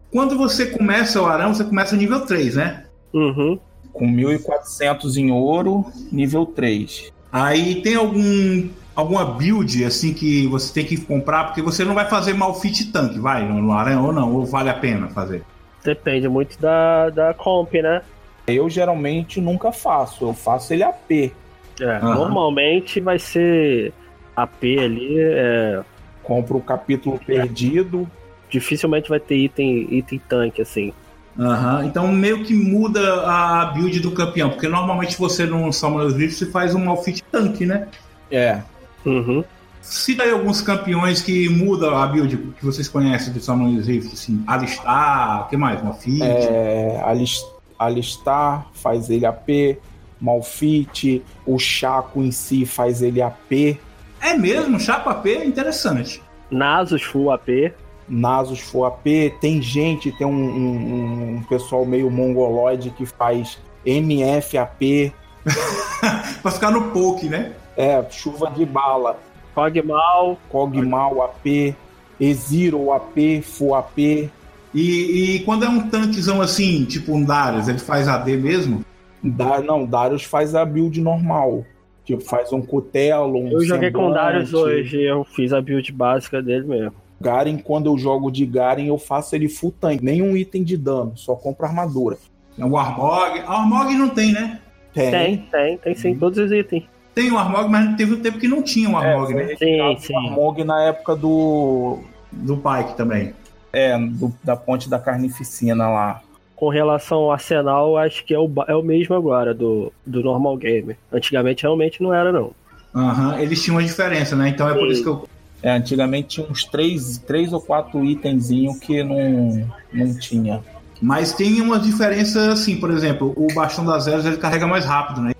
Quando 0.09 0.37
você 0.37 0.67
começa 0.67 1.19
o 1.19 1.25
Aran, 1.25 1.53
você 1.53 1.63
começa 1.63 1.95
nível 1.95 2.23
3, 2.23 2.55
né? 2.55 2.85
Uhum. 3.11 3.59
Com 3.93 4.07
1.400 4.07 5.15
em 5.17 5.31
ouro, 5.31 5.85
nível 6.11 6.45
3. 6.45 7.13
Aí 7.31 7.81
tem 7.81 7.95
algum 7.95 8.67
alguma 8.95 9.25
build 9.25 9.83
assim 9.85 10.13
que 10.13 10.45
você 10.47 10.73
tem 10.73 10.85
que 10.85 10.97
comprar, 10.97 11.45
porque 11.45 11.61
você 11.61 11.83
não 11.83 11.95
vai 11.95 12.07
fazer 12.09 12.33
malfit 12.33 12.91
tanque, 12.91 13.19
vai, 13.19 13.47
no 13.47 13.71
Aran 13.71 14.01
ou 14.01 14.13
não, 14.13 14.33
ou 14.33 14.45
vale 14.45 14.69
a 14.69 14.73
pena 14.73 15.07
fazer? 15.09 15.43
Depende 15.83 16.27
muito 16.27 16.59
da, 16.59 17.09
da 17.09 17.33
comp, 17.33 17.73
né? 17.73 18.01
Eu 18.47 18.69
geralmente 18.69 19.39
nunca 19.41 19.71
faço. 19.71 20.25
Eu 20.25 20.33
faço 20.33 20.73
ele 20.73 20.83
AP. 20.83 21.31
É, 21.79 21.85
Aham. 21.85 22.15
Normalmente 22.15 22.99
vai 22.99 23.19
ser 23.19 23.93
AP 24.35 24.63
ali, 24.63 25.15
é, 25.19 25.81
Compro 26.21 26.57
o 26.57 26.61
capítulo 26.61 27.19
perdido. 27.19 28.09
dificilmente 28.49 29.09
vai 29.09 29.19
ter 29.19 29.35
item, 29.35 29.87
item 29.91 30.21
tanque, 30.29 30.61
assim. 30.61 30.93
Uhum. 31.37 31.83
Então 31.83 32.07
meio 32.11 32.43
que 32.43 32.53
muda 32.53 33.25
a 33.25 33.65
build 33.65 33.99
do 33.99 34.11
campeão, 34.11 34.49
porque 34.51 34.67
normalmente 34.67 35.17
você 35.17 35.45
no 35.45 35.71
Summoners 35.71 36.15
Rift 36.15 36.37
você 36.37 36.45
faz 36.45 36.75
um 36.75 36.89
outfit 36.89 37.23
tanque, 37.31 37.65
né? 37.65 37.87
É. 38.31 38.61
Uhum. 39.05 39.43
Cita 39.81 40.23
aí 40.23 40.31
alguns 40.31 40.61
campeões 40.61 41.21
que 41.21 41.49
mudam 41.49 41.97
a 41.97 42.07
build 42.07 42.37
que 42.57 42.65
vocês 42.65 42.87
conhecem 42.87 43.33
do 43.33 43.39
Summoners 43.41 43.87
Rift, 43.87 44.13
assim, 44.13 44.43
Alistar, 44.47 45.41
o 45.41 45.49
que 45.49 45.57
mais? 45.57 45.83
Malfit? 45.83 46.23
É, 46.23 47.01
Alist, 47.03 47.43
Alistar 47.77 48.67
faz 48.73 49.09
ele 49.09 49.25
AP, 49.25 49.77
Malfit, 50.21 51.21
o 51.45 51.59
Chaco 51.59 52.21
em 52.21 52.31
si 52.31 52.65
faz 52.65 53.01
ele 53.01 53.21
AP, 53.21 53.77
É 54.21 54.37
mesmo? 54.37 54.79
Chapa 54.79 55.11
AP 55.11 55.25
é 55.25 55.45
interessante. 55.45 56.23
Nasus 56.49 57.03
Full 57.03 57.29
AP. 57.29 57.73
Nasus 58.07 58.59
for 58.59 58.85
AP, 58.85 59.31
tem 59.39 59.61
gente, 59.61 60.11
tem 60.11 60.25
um, 60.27 60.31
um- 60.33 61.35
um 61.37 61.43
pessoal 61.43 61.85
meio 61.85 62.09
mongoloide 62.11 62.89
que 62.91 63.05
faz 63.05 63.57
MFAP, 63.85 65.13
pra 66.41 66.51
ficar 66.51 66.71
no 66.71 66.91
poke, 66.91 67.27
né? 67.29 67.53
é, 67.75 68.03
chuva 68.09 68.51
de 68.51 68.65
bala, 68.65 69.17
Cogmal. 69.55 70.37
Kog'Maw 70.49 71.23
AP, 71.23 71.75
Eziro 72.19 72.91
AP, 72.91 73.41
Full 73.43 73.75
AP, 73.75 73.97
E, 73.99 74.29
e 74.75 75.39
quando 75.45 75.65
é 75.65 75.69
um 75.69 75.87
tanquezão 75.89 76.41
assim, 76.41 76.85
tipo 76.85 77.13
um 77.13 77.23
Darius, 77.23 77.67
ele 77.67 77.77
faz 77.79 78.07
AD 78.07 78.35
mesmo? 78.37 78.83
Da, 79.23 79.61
não, 79.61 79.85
Darius 79.85 80.23
faz 80.23 80.53
a 80.55 80.65
build 80.65 80.99
normal. 80.99 81.63
Tipo, 82.05 82.21
faz 82.23 82.51
um 82.51 82.61
cutelo, 82.61 83.37
um 83.39 83.47
Eu 83.51 83.63
joguei 83.63 83.89
com 83.91 84.07
semblante. 84.07 84.15
Darius 84.25 84.53
hoje, 84.53 85.01
eu 85.01 85.23
fiz 85.23 85.53
a 85.53 85.61
build 85.61 85.91
básica 85.93 86.41
dele 86.41 86.65
mesmo. 86.67 86.93
Garen, 87.23 87.57
quando 87.57 87.87
eu 87.87 87.97
jogo 87.97 88.29
de 88.29 88.45
Garen, 88.45 88.85
eu 88.85 88.97
faço 88.97 89.35
ele 89.35 89.47
full 89.47 89.73
tank. 89.79 90.01
Nenhum 90.01 90.35
item 90.35 90.63
de 90.63 90.75
dano, 90.77 91.13
só 91.15 91.35
compro 91.35 91.65
armadura. 91.65 92.17
É 92.57 92.65
o 92.65 92.77
Armog. 92.77 93.39
A 93.47 93.61
Armog 93.61 93.93
não 93.95 94.09
tem, 94.09 94.31
né? 94.33 94.59
Tem. 94.93 95.09
Tem, 95.11 95.37
tem, 95.51 95.77
tem 95.77 95.95
sim, 95.95 96.15
todos 96.15 96.37
os 96.37 96.51
itens. 96.51 96.83
Tem 97.15 97.31
o 97.31 97.37
Armog, 97.37 97.69
mas 97.69 97.95
teve 97.95 98.13
um 98.15 98.19
tempo 98.21 98.37
que 98.39 98.47
não 98.47 98.61
tinha 98.61 98.89
o 98.89 99.01
É, 99.01 99.11
Armog, 99.13 99.31
foi 99.31 99.43
né? 99.43 99.55
Sim, 99.55 99.97
sim. 99.99 100.15
Armog 100.15 100.63
na 100.63 100.83
época 100.83 101.15
do, 101.15 101.99
Do 102.31 102.57
Pike 102.57 102.95
também. 102.97 103.33
é, 103.71 103.97
do- 103.97 104.33
da 104.43 104.55
ponte 104.55 104.89
da 104.89 104.99
carnificina 104.99 105.89
lá. 105.89 106.21
Com 106.55 106.69
relação 106.69 107.17
ao 107.19 107.31
Arsenal, 107.31 107.97
acho 107.97 108.23
que 108.23 108.33
é 108.33 108.39
o, 108.39 108.49
é 108.67 108.75
o 108.75 108.83
mesmo 108.83 109.15
agora 109.15 109.53
do, 109.53 109.91
do 110.05 110.21
normal 110.23 110.55
game. 110.57 110.95
Antigamente 111.11 111.63
realmente 111.63 112.01
não 112.01 112.13
era, 112.13 112.31
não. 112.31 112.51
Aham, 112.95 113.39
eles 113.39 113.61
tinham 113.63 113.77
uma 113.77 113.83
diferença, 113.83 114.35
né? 114.35 114.49
Então 114.49 114.69
é 114.69 114.73
por 114.73 114.85
Sim. 114.87 114.91
isso 114.91 115.01
que 115.03 115.09
eu. 115.09 115.27
É, 115.63 115.71
antigamente 115.71 116.27
tinha 116.27 116.47
uns 116.47 116.65
três, 116.65 117.17
três 117.19 117.53
ou 117.53 117.61
quatro 117.61 118.03
itenzinhos 118.03 118.77
que 118.79 119.01
não, 119.01 119.65
não 119.93 120.19
tinha. 120.19 120.61
Mas 121.01 121.31
tem 121.33 121.61
uma 121.61 121.79
diferença 121.79 122.51
assim, 122.51 122.77
por 122.77 122.91
exemplo, 122.91 123.33
o 123.37 123.47
Bastão 123.53 123.85
das 123.85 124.05
Eras 124.05 124.25
ele 124.25 124.37
carrega 124.37 124.67
mais 124.67 124.83
rápido, 124.83 125.21
né? 125.21 125.31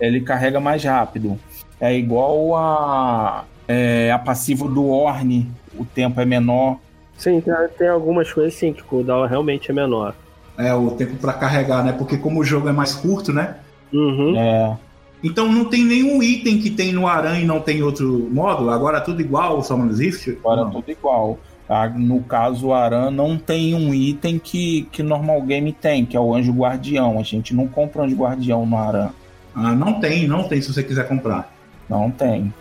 Ele 0.00 0.20
carrega 0.20 0.60
mais 0.60 0.84
rápido. 0.84 1.38
É 1.80 1.92
igual 1.96 2.54
a, 2.54 3.44
é, 3.66 4.12
a 4.12 4.18
passiva 4.20 4.68
do 4.68 4.88
Orne, 4.88 5.50
o 5.76 5.84
tempo 5.84 6.20
é 6.20 6.24
menor. 6.24 6.78
Sim, 7.16 7.40
tem, 7.40 7.54
tem 7.76 7.88
algumas 7.88 8.32
coisas 8.32 8.54
sim 8.54 8.72
que 8.72 8.82
o 8.82 8.84
cooldown 8.84 9.26
realmente 9.26 9.70
é 9.70 9.74
menor. 9.74 10.14
É 10.56 10.72
o 10.72 10.92
tempo 10.92 11.16
pra 11.16 11.32
carregar, 11.32 11.84
né? 11.84 11.92
Porque 11.92 12.16
como 12.16 12.40
o 12.40 12.44
jogo 12.44 12.68
é 12.68 12.72
mais 12.72 12.94
curto, 12.94 13.32
né? 13.32 13.56
Uhum. 13.92 14.36
É, 14.36 14.76
Então 15.22 15.50
não 15.50 15.64
tem 15.66 15.84
nenhum 15.84 16.22
item 16.22 16.58
que 16.58 16.70
tem 16.70 16.92
no 16.92 17.06
Aran 17.06 17.38
e 17.38 17.44
não 17.44 17.60
tem 17.60 17.78
em 17.78 17.82
outro 17.82 18.28
módulo. 18.32 18.70
Agora 18.70 19.00
tudo 19.00 19.20
igual 19.20 19.58
o 19.58 19.62
Summoners 19.62 19.98
Rift? 20.00 20.30
agora 20.40 20.64
Não. 20.64 20.70
tudo 20.70 20.90
igual. 20.90 21.38
Ah, 21.68 21.88
No 21.88 22.20
caso, 22.24 22.66
o 22.68 22.74
Aran 22.74 23.10
não 23.10 23.38
tem 23.38 23.74
um 23.74 23.94
item 23.94 24.38
que, 24.38 24.82
que 24.90 25.02
normal 25.02 25.40
game 25.42 25.72
tem, 25.72 26.04
que 26.04 26.16
é 26.16 26.20
o 26.20 26.34
Anjo 26.34 26.52
Guardião. 26.52 27.18
A 27.18 27.22
gente 27.22 27.54
não 27.54 27.68
compra 27.68 28.02
Anjo 28.02 28.16
Guardião 28.16 28.66
no 28.66 28.76
Aran. 28.76 29.10
Ah, 29.54 29.74
não 29.74 30.00
tem, 30.00 30.26
não 30.26 30.42
tem 30.48 30.60
se 30.60 30.72
você 30.72 30.82
quiser 30.82 31.06
comprar. 31.06 31.52
Não 31.88 32.10
tem. 32.10 32.52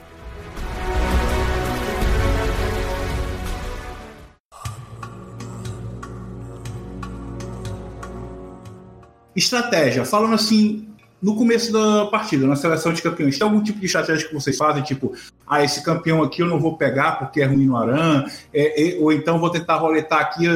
Estratégia, 9.36 10.04
falando 10.04 10.34
assim, 10.36 10.88
no 11.22 11.36
começo 11.36 11.72
da 11.72 12.06
partida, 12.08 12.48
na 12.48 12.56
seleção 12.56 12.92
de 12.92 13.02
campeões, 13.02 13.38
tem 13.38 13.48
algum 13.48 13.62
tipo 13.62 13.80
de 13.80 13.86
estratégia 13.86 14.28
que 14.28 14.34
vocês 14.34 14.58
fazem, 14.58 14.82
tipo, 14.82 15.14
ah, 15.48 15.64
esse 15.64 15.84
campeão 15.84 16.24
aqui 16.24 16.42
eu 16.42 16.48
não 16.48 16.60
vou 16.60 16.78
pegar 16.78 17.20
porque 17.20 17.42
é 17.42 17.46
ruim 17.46 17.68
no 17.68 17.78
Aran, 17.78 18.26
é, 18.54 18.96
é, 18.96 19.00
ou 19.00 19.12
então 19.12 19.40
vou 19.40 19.50
tentar 19.50 19.76
roletar 19.76 20.20
aqui 20.20 20.48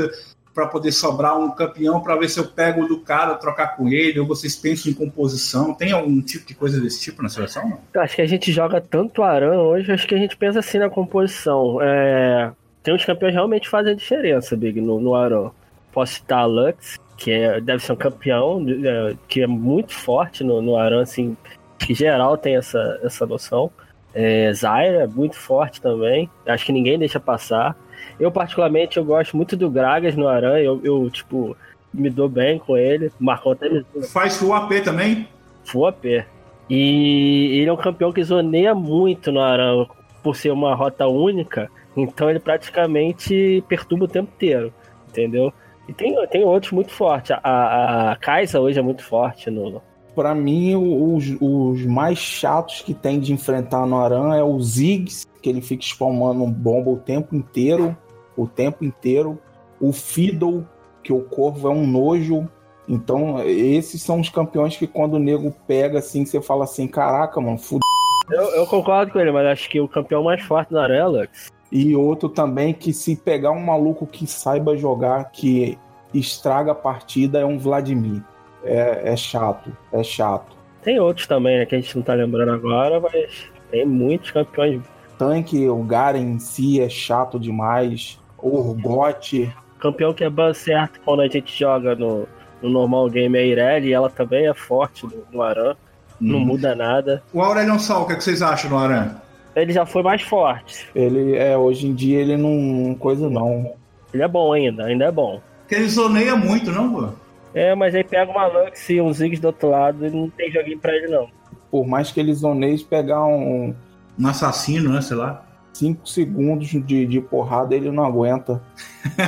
para 0.56 0.68
poder 0.68 0.94
sobrar 0.94 1.38
um 1.38 1.52
campeão 1.52 2.00
para 2.00 2.16
ver 2.16 2.30
se 2.30 2.40
eu 2.40 2.48
pego 2.48 2.88
do 2.88 3.02
cara, 3.02 3.36
trocar 3.36 3.76
com 3.76 3.90
ele, 3.90 4.20
ou 4.22 4.26
vocês 4.26 4.56
pensam 4.56 4.90
em 4.90 4.96
composição, 4.96 5.74
tem 5.74 5.92
algum 5.92 6.22
tipo 6.22 6.48
de 6.48 6.56
coisa 6.56 6.80
desse 6.80 7.02
tipo 7.02 7.22
na 7.22 7.28
seleção? 7.28 7.78
Não? 7.94 8.02
Acho 8.02 8.16
que 8.16 8.22
a 8.22 8.26
gente 8.26 8.54
joga 8.54 8.80
tanto 8.80 9.22
Aran 9.22 9.60
hoje, 9.60 9.92
acho 9.92 10.08
que 10.08 10.16
a 10.16 10.18
gente 10.18 10.38
pensa 10.38 10.60
assim 10.60 10.80
na 10.80 10.90
composição. 10.90 11.82
É, 11.82 12.52
Tem 12.82 12.94
uns 12.94 13.04
campeões 13.04 13.34
que 13.34 13.36
realmente 13.36 13.68
fazem 13.68 13.92
a 13.92 13.96
diferença, 13.96 14.56
Big, 14.56 14.80
no, 14.80 14.98
no 15.00 15.14
Aran. 15.14 15.52
Posso 15.92 16.14
citar 16.14 16.40
a 16.40 16.46
Lux, 16.46 16.98
que 17.18 17.32
é- 17.32 17.62
deve 17.62 17.84
ser 17.84 17.92
um 17.94 17.96
campeão 17.96 18.66
é, 18.68 19.16
que 19.28 19.42
é 19.42 19.48
muito 19.48 19.94
forte 19.94 20.44
no, 20.44 20.62
no 20.62 20.78
Aran, 20.78 21.02
assim, 21.02 21.36
que 21.80 21.94
geral 21.94 22.38
tem 22.38 22.56
essa, 22.56 23.00
essa 23.04 23.26
noção. 23.26 23.72
É, 24.14 24.52
Zyra 24.54 25.04
é 25.04 25.08
muito 25.08 25.36
forte 25.36 25.82
também, 25.82 26.30
acho 26.46 26.66
que 26.66 26.72
ninguém 26.72 26.98
deixa 26.98 27.20
passar. 27.20 27.76
Eu, 28.20 28.32
particularmente, 28.32 28.98
eu 28.98 29.04
gosto 29.04 29.36
muito 29.36 29.58
do 29.58 29.70
Gragas 29.70 30.16
no 30.16 30.28
Aran, 30.28 30.58
eu, 30.60 30.80
eu 30.84 31.10
tipo, 31.10 31.56
me 31.94 32.10
dou 32.10 32.30
bem 32.30 32.58
com 32.58 32.78
ele. 32.78 33.12
O 33.20 33.24
Marcão 33.24 33.52
até 33.52 33.70
me 33.70 33.86
Faz 34.04 34.38
full 34.38 34.54
AP 34.54 34.82
também? 34.84 35.28
Full 35.66 35.88
AP. 35.88 36.26
E 36.70 37.60
ele 37.60 37.70
é 37.70 37.74
um 37.74 37.78
campeão 37.78 38.12
que 38.12 38.24
zoneia 38.24 38.74
muito 38.74 39.32
no 39.32 39.40
Aran 39.40 39.86
por 40.24 40.36
ser 40.36 40.52
uma 40.52 40.74
rota 40.74 41.08
única, 41.08 41.70
então 41.96 42.30
ele 42.30 42.40
praticamente 42.40 43.64
perturba 43.68 44.06
o 44.06 44.08
tempo 44.08 44.32
inteiro, 44.36 44.74
entendeu? 45.08 45.54
E 45.88 45.94
tem, 45.94 46.16
tem 46.28 46.44
outros 46.44 46.72
muito 46.72 46.92
fortes. 46.92 47.32
A, 47.32 47.40
a, 47.44 48.12
a 48.12 48.16
Kaisa 48.16 48.60
hoje 48.60 48.80
é 48.80 48.82
muito 48.82 49.04
forte 49.04 49.50
no. 49.50 49.82
Pra 50.16 50.34
mim, 50.34 50.76
os, 50.76 51.36
os 51.42 51.86
mais 51.86 52.18
chatos 52.18 52.82
que 52.82 52.94
tem 52.94 53.20
de 53.20 53.34
enfrentar 53.34 53.86
no 53.86 54.00
Aran 54.00 54.34
é 54.34 54.44
o 54.44 54.60
Ziggs, 54.62 55.28
que 55.42 55.50
ele 55.50 55.62
fica 55.62 55.84
spamando 55.84 56.46
bomba 56.48 56.90
o 56.90 56.98
tempo 56.98 57.36
inteiro. 57.36 57.96
O 58.38 58.48
tempo 58.48 58.84
inteiro. 58.84 59.38
O 59.80 59.92
Fiddle, 59.92 60.66
que 61.04 61.12
o 61.12 61.22
corvo 61.22 61.68
é 61.68 61.72
um 61.72 61.86
nojo. 61.86 62.50
Então, 62.88 63.42
esses 63.44 64.02
são 64.02 64.20
os 64.20 64.30
campeões 64.30 64.78
que 64.78 64.88
quando 64.88 65.16
o 65.16 65.20
nego 65.20 65.54
pega 65.68 66.00
assim, 66.00 66.26
você 66.26 66.42
fala 66.42 66.64
assim: 66.64 66.88
caraca, 66.88 67.42
mano, 67.42 67.58
fude. 67.58 67.82
Eu, 68.30 68.44
eu 68.56 68.66
concordo 68.66 69.12
com 69.12 69.20
ele, 69.20 69.32
mas 69.32 69.46
acho 69.48 69.70
que 69.70 69.80
o 69.80 69.88
campeão 69.88 70.24
mais 70.24 70.42
forte 70.42 70.76
é 70.76 71.06
Lux. 71.06 71.52
E 71.72 71.96
outro 71.96 72.30
também 72.30 72.74
que 72.74 72.94
se 72.94 73.16
pegar 73.16 73.52
um 73.52 73.60
maluco 73.60 74.06
que 74.08 74.26
saiba 74.26 74.78
jogar, 74.78 75.32
que 75.32 75.78
estraga 76.14 76.72
a 76.72 76.76
partida, 76.76 77.40
é 77.40 77.46
um 77.46 77.58
Vladimir. 77.58 78.22
É, 78.64 79.14
é 79.14 79.16
chato, 79.16 79.76
é 79.92 80.04
chato. 80.04 80.56
Tem 80.82 81.00
outros 81.00 81.28
também, 81.28 81.60
né, 81.60 81.66
que 81.66 81.76
a 81.76 81.80
gente 81.80 81.96
não 81.96 82.04
tá 82.04 82.14
lembrando 82.14 82.52
agora, 82.52 83.00
mas 83.00 83.50
tem 83.70 83.86
muitos 83.86 84.32
campeões. 84.32 84.82
Tanque, 85.18 85.68
o 85.68 85.84
Garen 85.84 86.20
em 86.20 86.40
si 86.40 86.82
é 86.82 86.90
chato 86.90 87.40
demais. 87.40 88.20
O 88.38 88.60
Urgot, 88.60 89.52
Campeão 89.80 90.14
que 90.14 90.24
é 90.24 90.30
ban 90.30 90.54
certo 90.54 91.00
quando 91.04 91.22
a 91.22 91.28
gente 91.28 91.58
joga 91.58 91.96
no, 91.96 92.28
no 92.62 92.70
normal 92.70 93.10
game 93.10 93.38
é 93.38 93.42
a 93.42 93.46
Irelia, 93.46 93.90
e 93.90 93.94
ela 93.94 94.10
também 94.10 94.48
é 94.48 94.54
forte 94.54 95.06
no, 95.06 95.24
no 95.32 95.42
Aran. 95.42 95.76
Não 96.20 96.40
Hum. 96.40 96.46
muda 96.46 96.74
nada. 96.76 97.22
O 97.34 97.42
Aurelion 97.42 97.78
Sol, 97.80 98.04
o 98.04 98.08
que, 98.08 98.14
é 98.14 98.16
que 98.16 98.24
vocês 98.24 98.42
acham 98.42 98.70
do 98.70 98.78
Aran? 98.78 99.16
Ele 99.56 99.72
já 99.72 99.86
foi 99.86 100.04
mais 100.04 100.22
forte. 100.22 100.88
ele 100.96 101.36
é 101.38 101.58
hoje 101.58 101.88
em 101.88 101.94
dia 101.94 102.20
ele 102.20 102.36
não 102.38 102.94
coisa 102.96 103.30
não. 103.30 103.74
Ele 104.14 104.24
é 104.24 104.28
bom 104.28 104.52
ainda, 104.54 104.86
ainda 104.86 105.06
é 105.06 105.12
bom. 105.12 105.42
Porque 105.62 105.76
ele 105.76 105.90
zoneia 105.90 106.36
muito, 106.36 106.72
não, 106.72 106.92
pô? 106.94 107.10
É, 107.54 107.74
mas 107.74 107.96
aí 107.96 108.04
pega 108.04 108.30
uma 108.32 108.46
Lux 108.48 108.90
e 108.90 109.00
um 109.00 109.14
Ziggs 109.14 109.42
do 109.42 109.48
outro 109.48 109.70
lado 109.70 110.06
e 110.06 110.10
não 110.10 110.30
tem 110.30 110.52
joguinho 110.52 110.78
pra 110.80 110.94
ele, 110.94 111.08
não. 111.08 111.28
Por 111.72 111.88
mais 111.88 112.12
que 112.12 112.20
ele 112.20 112.34
zoneie 112.34 112.78
pegar 112.84 113.26
um 113.26 113.74
Um 114.20 114.28
assassino, 114.28 114.92
né? 114.94 115.02
Sei 115.02 115.16
lá. 115.16 115.42
5 115.74 116.08
segundos 116.08 116.68
de, 116.70 117.06
de 117.06 117.20
porrada, 117.22 117.76
ele 117.76 117.92
não 117.92 118.06
aguenta. 118.06 118.62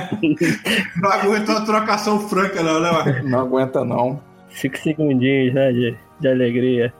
Não 1.01 1.11
aguentou 1.11 1.55
a 1.57 1.61
trocação 1.61 2.19
franca, 2.21 2.63
não, 2.63 2.79
né? 2.79 2.91
Marcos? 2.91 3.29
Não 3.29 3.39
aguenta 3.39 3.83
não. 3.85 4.19
Cinco 4.49 4.77
segundinhos, 4.77 5.53
né, 5.53 5.71
de, 5.71 5.95
de 6.19 6.27
alegria. 6.27 6.93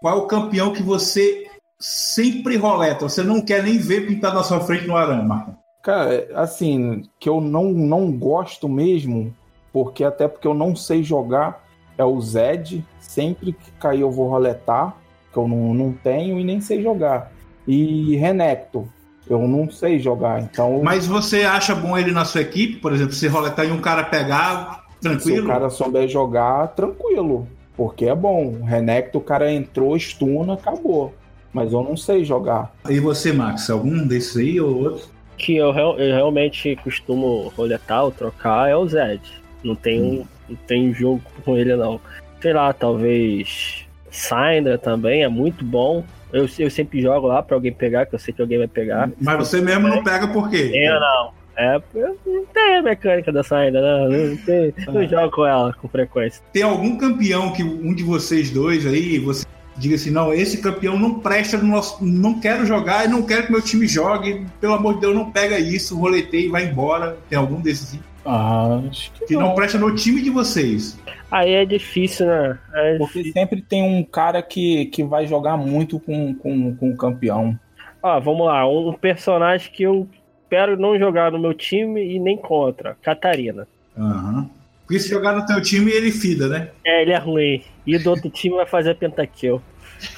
Qual 0.00 0.18
é 0.18 0.20
o 0.20 0.26
campeão 0.26 0.70
que 0.72 0.82
você 0.82 1.46
sempre 1.80 2.56
roleta? 2.56 3.08
Você 3.08 3.22
não 3.22 3.40
quer 3.40 3.62
nem 3.62 3.78
ver 3.78 4.06
pintado 4.06 4.36
na 4.36 4.42
sua 4.42 4.60
frente 4.60 4.86
no 4.86 4.96
Aran, 4.96 5.22
Marcos? 5.22 5.54
Cara, 5.82 6.28
assim, 6.34 7.08
que 7.18 7.26
eu 7.26 7.40
não, 7.40 7.64
não 7.72 8.12
gosto 8.12 8.68
mesmo, 8.68 9.34
porque 9.72 10.04
até 10.04 10.28
porque 10.28 10.46
eu 10.46 10.52
não 10.52 10.76
sei 10.76 11.02
jogar, 11.02 11.64
é 11.96 12.04
o 12.04 12.20
Zed. 12.20 12.84
Sempre 13.00 13.54
que 13.54 13.70
cair 13.80 14.00
eu 14.00 14.10
vou 14.10 14.28
roletar, 14.28 14.94
que 15.32 15.38
eu 15.38 15.48
não, 15.48 15.72
não 15.72 15.92
tenho 15.92 16.38
e 16.38 16.44
nem 16.44 16.60
sei 16.60 16.82
jogar. 16.82 17.32
E 17.66 18.14
Renekton, 18.16 18.86
eu 19.28 19.46
não 19.48 19.70
sei 19.70 19.98
jogar, 19.98 20.40
então. 20.40 20.80
Mas 20.82 21.06
você 21.06 21.42
acha 21.42 21.74
bom 21.74 21.96
ele 21.96 22.12
na 22.12 22.24
sua 22.24 22.42
equipe, 22.42 22.76
por 22.76 22.92
exemplo, 22.92 23.12
se 23.12 23.26
roletar 23.26 23.66
e 23.66 23.72
um 23.72 23.80
cara 23.80 24.04
pegar, 24.04 24.84
tranquilo? 25.00 25.38
Se 25.38 25.42
o 25.42 25.46
cara 25.46 25.70
souber 25.70 26.08
jogar, 26.08 26.68
tranquilo. 26.68 27.48
Porque 27.76 28.06
é 28.06 28.14
bom. 28.14 28.58
O 28.60 28.64
Renekton, 28.64 29.18
o 29.18 29.22
cara 29.22 29.52
entrou, 29.52 29.96
estuna, 29.96 30.54
acabou. 30.54 31.14
Mas 31.52 31.72
eu 31.72 31.82
não 31.82 31.96
sei 31.96 32.24
jogar. 32.24 32.74
E 32.88 32.98
você, 33.00 33.32
Max, 33.32 33.70
algum 33.70 34.06
desses 34.06 34.36
aí 34.36 34.60
ou 34.60 34.84
outro? 34.84 35.08
Que 35.38 35.56
eu, 35.56 35.72
eu 35.72 36.14
realmente 36.14 36.76
costumo 36.82 37.52
roletar 37.56 38.04
ou 38.04 38.10
trocar 38.10 38.68
é 38.68 38.76
o 38.76 38.86
Zed. 38.86 39.22
Não 39.62 39.74
tem, 39.74 40.02
hum. 40.02 40.24
não 40.48 40.56
tem 40.66 40.92
jogo 40.92 41.22
com 41.44 41.56
ele, 41.56 41.74
não. 41.76 42.00
Sei 42.40 42.52
lá, 42.52 42.72
talvez 42.72 43.86
Syndra 44.10 44.78
também 44.78 45.22
é 45.22 45.28
muito 45.28 45.64
bom. 45.64 46.04
Eu, 46.34 46.48
eu 46.58 46.68
sempre 46.68 47.00
jogo 47.00 47.28
lá 47.28 47.40
pra 47.40 47.56
alguém 47.56 47.72
pegar, 47.72 48.06
que 48.06 48.14
eu 48.16 48.18
sei 48.18 48.34
que 48.34 48.42
alguém 48.42 48.58
vai 48.58 48.66
pegar. 48.66 49.08
Mas 49.20 49.38
você 49.38 49.60
mesmo 49.60 49.86
não 49.86 50.02
pega 50.02 50.26
por 50.26 50.50
quê? 50.50 50.72
Eu 50.74 50.98
não. 50.98 51.32
É, 51.56 51.80
não 51.94 52.44
tem 52.52 52.78
a 52.78 52.82
mecânica 52.82 53.32
dessa 53.32 53.56
ainda? 53.56 53.80
Não, 53.80 54.36
tem, 54.38 54.74
não 54.88 55.00
ah. 55.00 55.06
jogo 55.06 55.30
com 55.30 55.46
ela 55.46 55.72
com 55.74 55.86
frequência. 55.86 56.42
Tem 56.52 56.64
algum 56.64 56.96
campeão 56.98 57.52
que 57.52 57.62
um 57.62 57.94
de 57.94 58.02
vocês 58.02 58.50
dois 58.50 58.84
aí, 58.84 59.20
você 59.20 59.46
diga 59.76 59.94
assim, 59.94 60.10
não, 60.10 60.32
esse 60.32 60.58
campeão 60.58 60.98
não 60.98 61.20
presta 61.20 61.56
no 61.56 61.68
nosso, 61.68 62.04
não 62.04 62.40
quero 62.40 62.66
jogar 62.66 63.04
e 63.04 63.08
não 63.08 63.22
quero 63.22 63.46
que 63.46 63.52
meu 63.52 63.62
time 63.62 63.86
jogue, 63.86 64.44
pelo 64.60 64.74
amor 64.74 64.94
de 64.94 65.02
Deus, 65.02 65.14
não 65.14 65.30
pega 65.30 65.56
isso, 65.56 65.96
roletei 65.96 66.46
e 66.46 66.48
vai 66.48 66.64
embora. 66.64 67.16
Tem 67.28 67.38
algum 67.38 67.60
desses? 67.60 67.96
Ah, 68.24 68.80
acho 68.90 69.12
que, 69.12 69.26
que 69.26 69.34
não. 69.34 69.42
não. 69.42 69.54
presta 69.54 69.78
no 69.78 69.94
time 69.94 70.22
de 70.22 70.30
vocês. 70.30 70.98
Aí 71.30 71.52
é 71.52 71.64
difícil, 71.64 72.26
né? 72.26 72.58
É 72.72 72.98
Porque 72.98 73.18
difícil. 73.18 73.32
sempre 73.32 73.62
tem 73.62 73.82
um 73.82 74.02
cara 74.04 74.42
que, 74.42 74.86
que 74.86 75.02
vai 75.02 75.26
jogar 75.26 75.56
muito 75.56 75.98
com, 75.98 76.34
com, 76.34 76.74
com 76.76 76.90
o 76.90 76.96
campeão. 76.96 77.58
Ah, 78.02 78.18
vamos 78.18 78.46
lá. 78.46 78.66
Um 78.68 78.92
personagem 78.92 79.70
que 79.72 79.82
eu 79.82 80.08
espero 80.42 80.78
não 80.78 80.98
jogar 80.98 81.32
no 81.32 81.38
meu 81.38 81.54
time 81.54 82.14
e 82.14 82.18
nem 82.18 82.36
contra. 82.36 82.96
Catarina. 83.02 83.66
Aham. 83.96 84.38
Uhum. 84.38 84.50
Porque 84.86 85.00
se 85.00 85.08
jogar 85.08 85.34
no 85.34 85.46
teu 85.46 85.62
time, 85.62 85.90
ele 85.90 86.12
fida, 86.12 86.46
né? 86.46 86.68
É, 86.84 87.02
ele 87.02 87.12
é 87.12 87.18
ruim. 87.18 87.62
E 87.86 87.98
do 87.98 88.10
outro 88.10 88.28
time 88.28 88.56
vai 88.56 88.66
fazer 88.66 88.94
pentakill. 88.96 89.62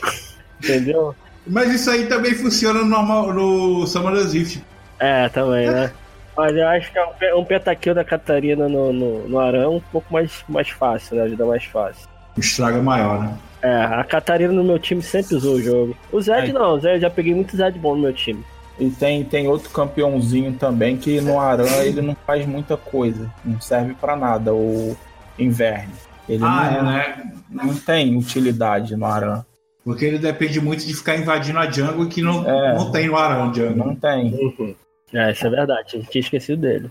Entendeu? 0.58 1.14
Mas 1.46 1.72
isso 1.72 1.88
aí 1.88 2.06
também 2.06 2.34
funciona 2.34 2.80
no, 2.80 2.86
normal, 2.86 3.32
no 3.32 3.86
Summoner's 3.86 4.32
Rift. 4.32 4.60
É, 4.98 5.28
também, 5.28 5.70
né? 5.70 5.92
Mas 6.36 6.54
eu 6.54 6.68
acho 6.68 6.92
que 6.92 6.98
é 6.98 7.34
um 7.34 7.44
pentakill 7.44 7.94
da 7.94 8.04
Catarina 8.04 8.68
no, 8.68 8.92
no, 8.92 9.28
no 9.28 9.38
Arão 9.38 9.76
um 9.76 9.80
pouco 9.80 10.12
mais, 10.12 10.44
mais 10.48 10.68
fácil, 10.68 11.16
né? 11.16 11.22
Ajuda 11.22 11.46
mais 11.46 11.64
fácil. 11.64 12.08
Estraga 12.36 12.82
maior, 12.82 13.22
né? 13.22 13.38
É, 13.62 13.84
a 13.84 14.04
Catarina 14.04 14.52
no 14.52 14.62
meu 14.62 14.78
time 14.78 15.02
sempre 15.02 15.34
usou 15.34 15.54
o 15.54 15.62
jogo. 15.62 15.96
O 16.12 16.20
Zed 16.20 16.50
é. 16.50 16.52
não, 16.52 16.74
o 16.74 16.80
Zed 16.80 17.00
já 17.00 17.08
peguei 17.08 17.34
muito 17.34 17.56
Zed 17.56 17.78
bom 17.78 17.94
no 17.96 18.02
meu 18.02 18.12
time. 18.12 18.44
E 18.78 18.90
tem, 18.90 19.24
tem 19.24 19.48
outro 19.48 19.70
campeãozinho 19.70 20.52
também 20.52 20.98
que 20.98 21.20
no 21.20 21.40
Aran 21.40 21.82
ele 21.82 22.02
não 22.02 22.14
faz 22.26 22.46
muita 22.46 22.76
coisa, 22.76 23.32
não 23.42 23.58
serve 23.58 23.94
para 23.94 24.14
nada, 24.14 24.52
o 24.52 24.94
Inverno. 25.38 25.92
Ele 26.28 26.44
ah, 26.44 26.82
não, 26.82 26.90
é, 26.90 27.08
né? 27.08 27.32
não 27.48 27.74
tem 27.74 28.16
utilidade 28.16 28.94
no 28.94 29.06
Aran. 29.06 29.44
Porque 29.82 30.04
ele 30.04 30.18
depende 30.18 30.60
muito 30.60 30.84
de 30.84 30.92
ficar 30.92 31.16
invadindo 31.16 31.58
a 31.58 31.70
jungle 31.70 32.06
que 32.08 32.20
não, 32.20 32.48
é, 32.48 32.74
não 32.74 32.90
tem 32.90 33.06
no 33.06 33.16
Aran 33.16 33.54
jungle. 33.54 33.76
Não 33.76 33.94
tem. 33.94 34.34
Uhum. 34.34 34.74
É, 35.12 35.30
isso 35.30 35.46
é 35.46 35.50
verdade, 35.50 35.96
a 35.96 35.98
gente 35.98 36.10
tinha 36.10 36.20
esquecido 36.20 36.62
dele. 36.62 36.90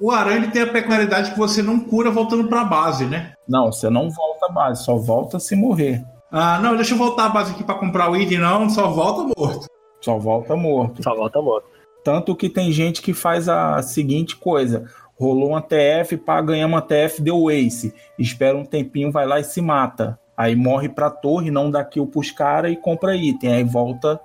O 0.00 0.10
Aran 0.10 0.50
tem 0.50 0.60
a 0.60 0.66
peculiaridade 0.66 1.30
que 1.30 1.38
você 1.38 1.62
não 1.62 1.80
cura 1.80 2.10
voltando 2.10 2.46
para 2.46 2.60
a 2.60 2.64
base, 2.64 3.06
né? 3.06 3.32
Não, 3.48 3.72
você 3.72 3.88
não 3.88 4.10
volta 4.10 4.46
à 4.46 4.52
base, 4.52 4.84
só 4.84 4.96
volta 4.96 5.40
se 5.40 5.56
morrer. 5.56 6.04
Ah, 6.30 6.58
não, 6.58 6.76
deixa 6.76 6.92
eu 6.92 6.98
voltar 6.98 7.26
à 7.26 7.28
base 7.30 7.52
aqui 7.52 7.64
para 7.64 7.78
comprar 7.78 8.10
o 8.10 8.16
item, 8.16 8.38
não, 8.38 8.68
só 8.68 8.88
volta 8.88 9.32
morto. 9.34 9.66
Só 10.02 10.18
volta 10.18 10.54
morto. 10.54 11.02
Só 11.02 11.14
volta 11.14 11.40
morto. 11.40 11.66
Tanto 12.04 12.36
que 12.36 12.50
tem 12.50 12.70
gente 12.70 13.00
que 13.00 13.14
faz 13.14 13.48
a 13.48 13.80
seguinte 13.80 14.36
coisa: 14.36 14.84
rolou 15.18 15.50
uma 15.50 15.62
TF, 15.62 16.16
para 16.16 16.42
ganhar 16.42 16.66
uma 16.66 16.82
TF, 16.82 17.22
deu 17.22 17.50
ace. 17.50 17.94
Espera 18.18 18.56
um 18.56 18.64
tempinho, 18.64 19.12
vai 19.12 19.26
lá 19.26 19.40
e 19.40 19.44
se 19.44 19.60
mata. 19.60 20.18
Aí 20.36 20.56
morre 20.56 20.88
pra 20.88 21.10
torre, 21.10 21.50
não 21.50 21.70
dá 21.70 21.84
kill 21.84 22.06
pros 22.06 22.30
caras 22.30 22.72
e 22.72 22.76
compra 22.76 23.14
item. 23.16 23.52
Aí 23.52 23.64
volta 23.64 24.20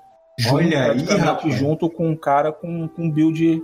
Olha 0.48 0.94
aí, 0.94 1.52
junto 1.52 1.90
com 1.90 2.10
um 2.10 2.16
cara 2.16 2.52
com, 2.52 2.88
com 2.88 3.10
build 3.10 3.62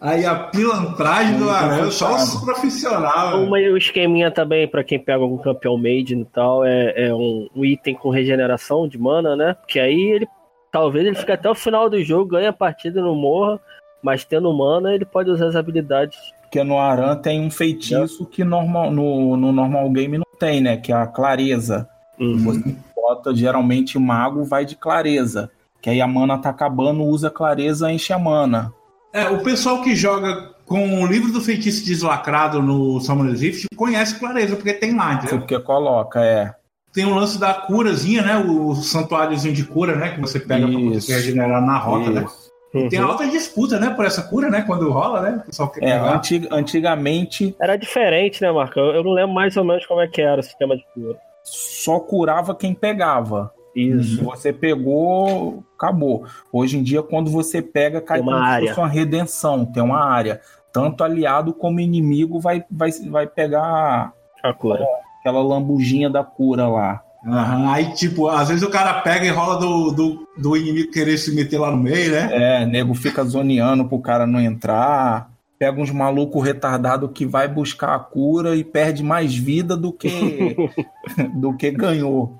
Aí 0.00 0.26
a 0.26 0.34
pilantragem 0.34 1.38
do 1.38 1.48
Arão, 1.48 1.90
só 1.90 2.16
os 2.16 2.34
profissionais. 2.44 3.34
Uma 3.36 3.58
o 3.58 3.76
esqueminha 3.76 4.30
também, 4.30 4.66
para 4.66 4.82
quem 4.82 4.98
pega 4.98 5.22
algum 5.22 5.38
campeão 5.38 5.78
made 5.78 6.14
e 6.14 6.24
tal, 6.26 6.64
é, 6.64 7.06
é 7.06 7.14
um, 7.14 7.48
um, 7.54 7.64
item 7.64 7.94
com 7.94 8.10
regeneração 8.10 8.88
de 8.88 8.98
mana, 8.98 9.36
né? 9.36 9.56
Que 9.66 9.78
aí 9.78 10.00
ele 10.10 10.28
talvez 10.70 11.06
ele 11.06 11.14
fique 11.14 11.32
até 11.32 11.48
o 11.48 11.54
final 11.54 11.88
do 11.88 12.02
jogo, 12.02 12.32
ganha 12.32 12.50
a 12.50 12.52
partida 12.52 12.98
e 12.98 13.02
não 13.02 13.14
morra, 13.14 13.60
mas 14.02 14.24
tendo 14.24 14.52
mana 14.52 14.94
ele 14.94 15.04
pode 15.04 15.30
usar 15.30 15.46
as 15.46 15.56
habilidades. 15.56 16.18
Porque 16.42 16.62
no 16.62 16.78
Aran 16.78 17.16
tem 17.16 17.40
um 17.40 17.50
feitiço 17.50 18.24
é. 18.24 18.26
que 18.34 18.44
normal, 18.44 18.90
no, 18.90 19.36
no 19.36 19.52
normal 19.52 19.88
game 19.90 20.18
não 20.18 20.26
tem, 20.38 20.60
né? 20.60 20.76
Que 20.76 20.92
é 20.92 20.94
a 20.94 21.06
clareza. 21.06 21.88
Uhum. 22.18 22.38
Você 22.38 22.76
bota, 22.94 23.34
geralmente, 23.34 23.98
mago 23.98 24.44
vai 24.44 24.66
de 24.66 24.76
clareza. 24.76 25.50
Que 25.80 25.90
aí 25.90 26.00
a 26.00 26.06
mana 26.06 26.38
tá 26.38 26.50
acabando, 26.50 27.04
usa 27.04 27.30
clareza, 27.30 27.90
enche 27.90 28.12
a 28.12 28.18
mana. 28.18 28.72
É, 29.12 29.28
o 29.28 29.42
pessoal 29.42 29.82
que 29.82 29.96
joga 29.96 30.50
com 30.64 31.02
o 31.02 31.06
livro 31.06 31.32
do 31.32 31.40
feitiço 31.40 31.84
deslacrado 31.84 32.62
no 32.62 33.00
Summoner's 33.00 33.40
Rift 33.40 33.66
conhece 33.76 34.18
clareza, 34.18 34.56
porque 34.56 34.72
tem 34.72 34.94
lá, 34.94 35.14
entendeu? 35.14 35.38
Porque 35.38 35.58
coloca, 35.60 36.20
é. 36.20 36.54
Tem 36.92 37.04
o 37.04 37.14
lance 37.14 37.38
da 37.38 37.54
curazinha, 37.54 38.22
né? 38.22 38.38
O 38.38 38.74
santuáriozinho 38.74 39.54
de 39.54 39.64
cura, 39.64 39.96
né? 39.96 40.10
Que 40.10 40.20
você 40.20 40.38
pega 40.38 40.66
isso, 40.66 41.06
pra 41.06 41.16
regenerar 41.16 41.64
na 41.64 41.78
rota, 41.78 42.10
né? 42.10 42.24
isso. 42.24 42.44
né? 42.46 42.51
Uhum. 42.74 42.88
Tem 42.88 42.98
alta 42.98 43.26
disputa, 43.28 43.78
né, 43.78 43.90
por 43.90 44.04
essa 44.06 44.22
cura, 44.22 44.48
né? 44.48 44.62
Quando 44.62 44.90
rola, 44.90 45.20
né? 45.20 45.40
O 45.42 45.46
pessoal 45.46 45.68
quer 45.68 45.84
é, 45.84 45.92
antig 45.92 46.48
antigamente. 46.50 47.54
Era 47.60 47.76
diferente, 47.76 48.40
né, 48.40 48.50
Marco? 48.50 48.80
Eu 48.80 49.04
não 49.04 49.12
lembro 49.12 49.34
mais 49.34 49.56
ou 49.56 49.64
menos 49.64 49.84
como 49.84 50.00
é 50.00 50.08
que 50.08 50.22
era 50.22 50.40
o 50.40 50.42
sistema 50.42 50.76
de 50.76 50.84
cura. 50.94 51.18
Só 51.42 52.00
curava 52.00 52.54
quem 52.54 52.72
pegava. 52.72 53.52
Isso. 53.74 54.22
Você 54.24 54.52
pegou, 54.52 55.62
acabou. 55.76 56.24
Hoje 56.52 56.78
em 56.78 56.82
dia, 56.82 57.02
quando 57.02 57.30
você 57.30 57.60
pega, 57.60 58.00
cai 58.00 58.20
uma 58.20 58.32
como 58.32 58.44
área. 58.44 58.68
se 58.68 58.74
fosse 58.74 58.80
uma 58.80 58.88
redenção, 58.88 59.64
tem 59.66 59.82
uma 59.82 60.04
área. 60.04 60.40
Tanto 60.72 61.04
aliado 61.04 61.52
como 61.52 61.80
inimigo 61.80 62.40
vai, 62.40 62.64
vai, 62.70 62.90
vai 63.10 63.26
pegar 63.26 64.12
a 64.42 64.52
cura. 64.54 64.86
aquela 65.20 65.42
lambujinha 65.42 66.08
da 66.08 66.24
cura 66.24 66.68
lá. 66.68 67.02
Uhum. 67.24 67.70
Aí, 67.70 67.92
tipo, 67.94 68.28
às 68.28 68.48
vezes 68.48 68.64
o 68.64 68.70
cara 68.70 69.00
pega 69.00 69.24
e 69.24 69.30
rola 69.30 69.58
do, 69.58 69.92
do, 69.92 70.28
do 70.36 70.56
inimigo 70.56 70.90
querer 70.90 71.16
se 71.18 71.34
meter 71.34 71.58
lá 71.58 71.70
no 71.70 71.76
meio, 71.76 72.10
né? 72.10 72.28
É, 72.32 72.66
nego 72.66 72.94
fica 72.94 73.22
zoneando 73.24 73.84
pro 73.84 74.00
cara 74.00 74.26
não 74.26 74.40
entrar 74.40 75.30
pega 75.62 75.80
uns 75.80 75.92
malucos 75.92 76.42
retardados 76.42 77.08
que 77.14 77.24
vai 77.24 77.46
buscar 77.46 77.94
a 77.94 77.98
cura 78.00 78.56
e 78.56 78.64
perde 78.64 79.00
mais 79.00 79.32
vida 79.32 79.76
do 79.76 79.92
que 79.92 80.56
do 81.38 81.56
que 81.56 81.70
ganhou. 81.70 82.36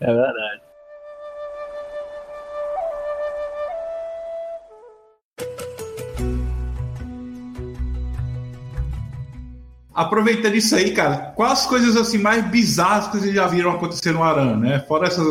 É 0.00 0.06
verdade. 0.06 0.67
Aproveitando 9.98 10.54
isso 10.54 10.76
aí, 10.76 10.92
cara, 10.92 11.32
quais 11.34 11.54
as 11.54 11.66
coisas 11.66 11.96
assim 11.96 12.18
mais 12.18 12.46
bizarras 12.48 13.08
que 13.08 13.18
vocês 13.18 13.34
já 13.34 13.48
viram 13.48 13.72
acontecer 13.72 14.12
no 14.12 14.22
Aran, 14.22 14.56
né? 14.56 14.78
Fora 14.86 15.08
essas 15.08 15.26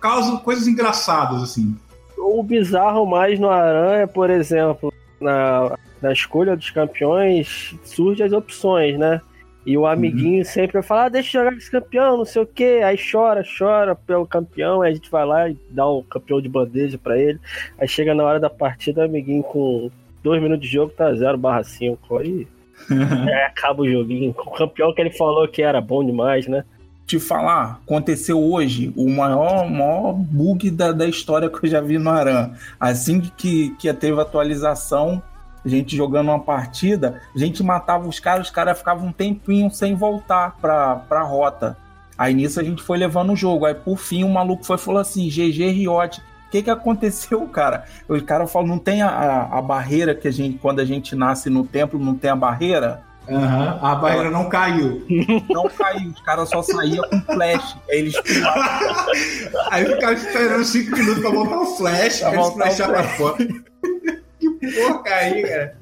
causam 0.00 0.38
coisas 0.38 0.66
engraçadas 0.66 1.40
assim. 1.40 1.72
O 2.18 2.42
bizarro 2.42 3.06
mais 3.06 3.38
no 3.38 3.48
Aran 3.48 3.92
é, 3.92 4.06
por 4.06 4.28
exemplo, 4.28 4.92
na 5.20 5.76
na 6.02 6.12
escolha 6.12 6.56
dos 6.56 6.70
campeões 6.70 7.76
surgem 7.84 8.26
as 8.26 8.32
opções, 8.32 8.98
né? 8.98 9.20
E 9.64 9.78
o 9.78 9.86
amiguinho 9.86 10.38
uhum. 10.38 10.44
sempre 10.44 10.82
fala, 10.82 11.04
ah, 11.04 11.08
deixa 11.08 11.38
eu 11.38 11.42
jogar 11.42 11.52
com 11.52 11.58
esse 11.58 11.70
campeão, 11.70 12.16
não 12.16 12.24
sei 12.24 12.42
o 12.42 12.46
quê. 12.46 12.80
Aí 12.84 12.96
chora, 12.96 13.44
chora 13.58 13.94
pelo 13.94 14.26
campeão, 14.26 14.82
aí 14.82 14.90
a 14.90 14.94
gente 14.94 15.10
vai 15.10 15.24
lá 15.24 15.48
e 15.48 15.56
dá 15.70 15.86
o 15.86 16.00
um 16.00 16.02
campeão 16.02 16.40
de 16.40 16.48
bandeja 16.48 16.98
para 16.98 17.16
ele. 17.16 17.38
Aí 17.78 17.86
chega 17.86 18.14
na 18.14 18.24
hora 18.24 18.40
da 18.40 18.50
partida, 18.50 19.02
o 19.02 19.04
amiguinho 19.04 19.44
com 19.44 19.90
dois 20.22 20.42
minutos 20.42 20.66
de 20.66 20.72
jogo 20.72 20.92
tá 20.92 21.12
0 21.12 21.38
barra 21.38 21.62
5. 21.62 22.18
Aí 22.18 22.46
é, 23.28 23.46
acaba 23.46 23.82
o 23.82 23.90
joguinho. 23.90 24.34
O 24.38 24.50
campeão 24.52 24.92
que 24.94 25.00
ele 25.00 25.10
falou 25.10 25.46
que 25.48 25.62
era 25.62 25.80
bom 25.80 26.04
demais, 26.04 26.46
né? 26.46 26.64
Te 27.06 27.20
falar, 27.20 27.80
aconteceu 27.84 28.42
hoje 28.42 28.92
o 28.96 29.08
maior, 29.08 29.70
maior 29.70 30.12
bug 30.12 30.70
da, 30.70 30.90
da 30.90 31.06
história 31.06 31.48
que 31.48 31.64
eu 31.64 31.70
já 31.70 31.80
vi 31.80 31.98
no 31.98 32.10
Aran. 32.10 32.52
Assim 32.80 33.20
que, 33.20 33.70
que 33.76 33.92
teve 33.92 34.20
atualização, 34.20 35.22
a 35.64 35.68
gente 35.68 35.96
jogando 35.96 36.28
uma 36.28 36.40
partida, 36.40 37.20
a 37.34 37.38
gente 37.38 37.62
matava 37.62 38.08
os 38.08 38.18
caras, 38.18 38.46
os 38.46 38.52
caras 38.52 38.78
ficavam 38.78 39.08
um 39.08 39.12
tempinho 39.12 39.70
sem 39.70 39.94
voltar 39.94 40.56
pra, 40.60 40.96
pra 40.96 41.22
rota. 41.22 41.76
Aí 42.18 42.32
nisso 42.32 42.58
a 42.58 42.64
gente 42.64 42.82
foi 42.82 42.98
levando 42.98 43.32
o 43.32 43.36
jogo. 43.36 43.66
Aí 43.66 43.74
por 43.74 43.98
fim 43.98 44.24
o 44.24 44.28
maluco 44.28 44.64
foi 44.64 44.78
falou 44.78 45.00
assim: 45.00 45.28
GG 45.28 45.70
Riot, 45.70 46.20
O 46.46 46.50
que 46.50 46.62
que 46.62 46.70
aconteceu, 46.70 47.46
cara? 47.48 47.84
O 48.08 48.22
cara 48.22 48.46
falou, 48.46 48.68
não 48.68 48.78
tem 48.78 49.02
a, 49.02 49.48
a 49.50 49.60
barreira 49.60 50.14
que 50.14 50.28
a 50.28 50.30
gente, 50.30 50.58
quando 50.58 50.80
a 50.80 50.84
gente 50.84 51.14
nasce 51.16 51.50
no 51.50 51.64
templo, 51.66 51.98
não 51.98 52.14
tem 52.14 52.30
a 52.30 52.36
barreira? 52.36 53.02
Uhum. 53.28 53.84
A 53.84 53.94
barreira 53.96 54.30
não 54.30 54.48
caiu. 54.48 55.04
Não 55.50 55.68
caiu, 55.68 56.10
os 56.10 56.20
caras 56.20 56.48
só 56.48 56.62
saíam 56.62 57.02
com 57.10 57.20
flash. 57.22 57.76
Aí 57.90 57.98
eles 57.98 58.20
pulavam. 58.20 59.06
Aí 59.72 59.86
ficaram 59.86 60.12
esperando 60.12 60.64
5 60.64 60.96
minutos 60.96 61.18
pra 61.20 61.30
botar 61.30 61.60
o 61.60 61.66
flash, 61.76 62.20
pra 62.20 62.32
eles 62.34 62.48
flashar 62.50 62.88
pra 62.88 63.02
fora. 63.02 63.36
que 64.38 64.50
porca 64.74 65.14
aí, 65.14 65.42
cara. 65.42 65.78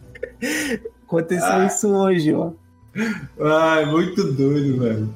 Aconteceu 1.07 1.53
ah. 1.53 1.67
isso 1.67 1.89
hoje, 1.95 2.35
ó. 2.35 2.53
Ai, 3.41 3.85
muito 3.87 4.23
doido, 4.33 4.79
velho. 4.79 5.11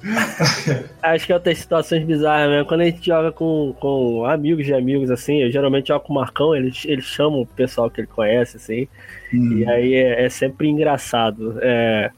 Acho 1.02 1.26
que 1.26 1.32
é 1.32 1.34
outras 1.34 1.58
situações 1.58 2.04
bizarras 2.04 2.50
mesmo. 2.50 2.66
Quando 2.66 2.80
a 2.80 2.84
gente 2.84 3.04
joga 3.04 3.30
com, 3.30 3.74
com 3.80 4.24
amigos 4.24 4.64
de 4.66 4.74
amigos, 4.74 5.10
assim, 5.10 5.42
eu 5.42 5.50
geralmente 5.50 5.88
jogo 5.88 6.04
com 6.04 6.12
o 6.12 6.16
Marcão, 6.16 6.54
eles, 6.54 6.84
eles 6.84 7.04
chamam 7.04 7.42
o 7.42 7.46
pessoal 7.46 7.88
que 7.90 8.00
ele 8.00 8.08
conhece, 8.08 8.56
assim. 8.56 8.88
Hum. 9.32 9.58
E 9.58 9.68
aí 9.68 9.94
é, 9.94 10.24
é, 10.24 10.28
sempre 10.28 10.68
engraçado. 10.68 11.58
É, 11.62 12.10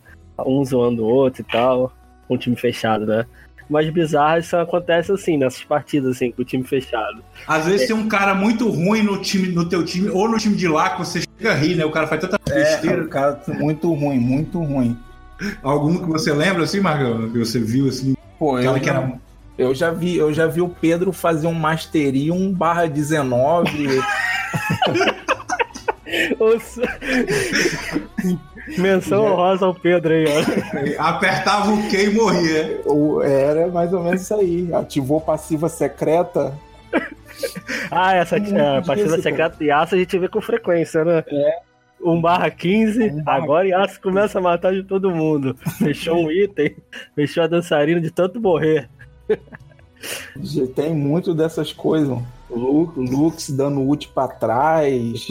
um 0.46 0.64
zoando 0.64 1.04
o 1.04 1.08
outro 1.08 1.42
e 1.42 1.44
tal. 1.44 1.92
Um 2.28 2.36
time 2.36 2.56
fechado, 2.56 3.04
né? 3.04 3.26
Mas 3.68 3.88
bizarras 3.90 4.46
só 4.46 4.60
acontece 4.62 5.12
assim, 5.12 5.36
nessas 5.36 5.62
partidas, 5.62 6.16
assim, 6.16 6.32
com 6.32 6.42
o 6.42 6.44
time 6.44 6.64
fechado. 6.64 7.22
Às 7.46 7.66
vezes 7.66 7.82
é. 7.82 7.86
tem 7.88 7.96
um 7.96 8.08
cara 8.08 8.34
muito 8.34 8.68
ruim 8.68 9.02
no 9.02 9.20
time, 9.20 9.48
no 9.48 9.68
teu 9.68 9.84
time, 9.84 10.08
ou 10.08 10.28
no 10.28 10.38
time 10.38 10.56
de 10.56 10.66
lá, 10.66 10.90
que 10.90 10.98
você 10.98 11.20
chega 11.20 11.52
a 11.52 11.54
rir, 11.54 11.76
né? 11.76 11.84
O 11.84 11.90
cara 11.90 12.06
faz 12.06 12.20
tanta 12.20 12.36
é, 12.50 12.54
besteira. 12.54 13.02
É, 13.02 13.04
o 13.04 13.08
cara 13.08 13.40
muito 13.48 13.92
ruim, 13.92 14.18
muito 14.18 14.58
ruim. 14.60 14.98
Algum 15.62 15.98
que 15.98 16.08
você 16.08 16.32
lembra 16.32 16.64
assim, 16.64 16.80
Marcão? 16.80 17.30
Que 17.30 17.38
você 17.38 17.58
viu 17.58 17.88
assim? 17.88 18.16
Pô, 18.38 18.58
eu, 18.58 18.74
que 18.80 18.88
era... 18.88 19.12
eu 19.58 19.74
já 19.74 19.90
vi, 19.90 20.16
eu 20.16 20.32
já 20.32 20.46
vi 20.46 20.60
o 20.60 20.68
Pedro 20.68 21.12
fazer 21.12 21.46
um 21.46 21.54
Mastery 21.54 22.30
1 22.30 22.52
barra 22.52 22.86
19. 22.86 24.00
Menção 28.78 29.26
é. 29.26 29.30
rosa 29.30 29.66
ao 29.66 29.74
Pedro 29.74 30.12
aí, 30.12 30.24
ó. 30.26 31.02
Apertava 31.02 31.72
o 31.72 31.88
Q 31.88 32.02
e 32.02 32.10
morria. 32.14 32.80
Era 33.24 33.68
mais 33.68 33.92
ou 33.92 34.02
menos 34.02 34.22
isso 34.22 34.34
aí. 34.34 34.72
Ativou 34.72 35.20
passiva 35.20 35.68
secreta. 35.68 36.56
ah, 37.90 38.14
essa 38.14 38.36
é, 38.36 38.80
passiva 38.82 39.20
secreta 39.20 39.56
de 39.58 39.70
aço 39.70 39.94
a 39.94 39.98
gente 39.98 40.18
vê 40.18 40.28
com 40.28 40.40
frequência, 40.40 41.04
né? 41.04 41.24
É. 41.28 41.69
1 42.02 42.20
barra 42.20 42.50
15, 42.50 43.10
1 43.10 43.22
barra 43.22 43.42
agora 43.42 43.68
Yasuo 43.68 44.02
começa 44.02 44.38
a 44.38 44.42
matar 44.42 44.72
de 44.72 44.82
todo 44.82 45.10
mundo. 45.10 45.56
Fechou 45.78 46.16
um 46.16 46.30
item, 46.30 46.76
fechou 47.14 47.42
a 47.42 47.46
dançarina 47.46 48.00
de 48.00 48.10
tanto 48.10 48.40
morrer. 48.40 48.88
Tem 50.74 50.94
muito 50.94 51.34
dessas 51.34 51.72
coisas. 51.72 52.18
Lux 52.50 53.50
dando 53.50 53.80
ult 53.80 54.08
pra 54.08 54.26
trás, 54.26 55.26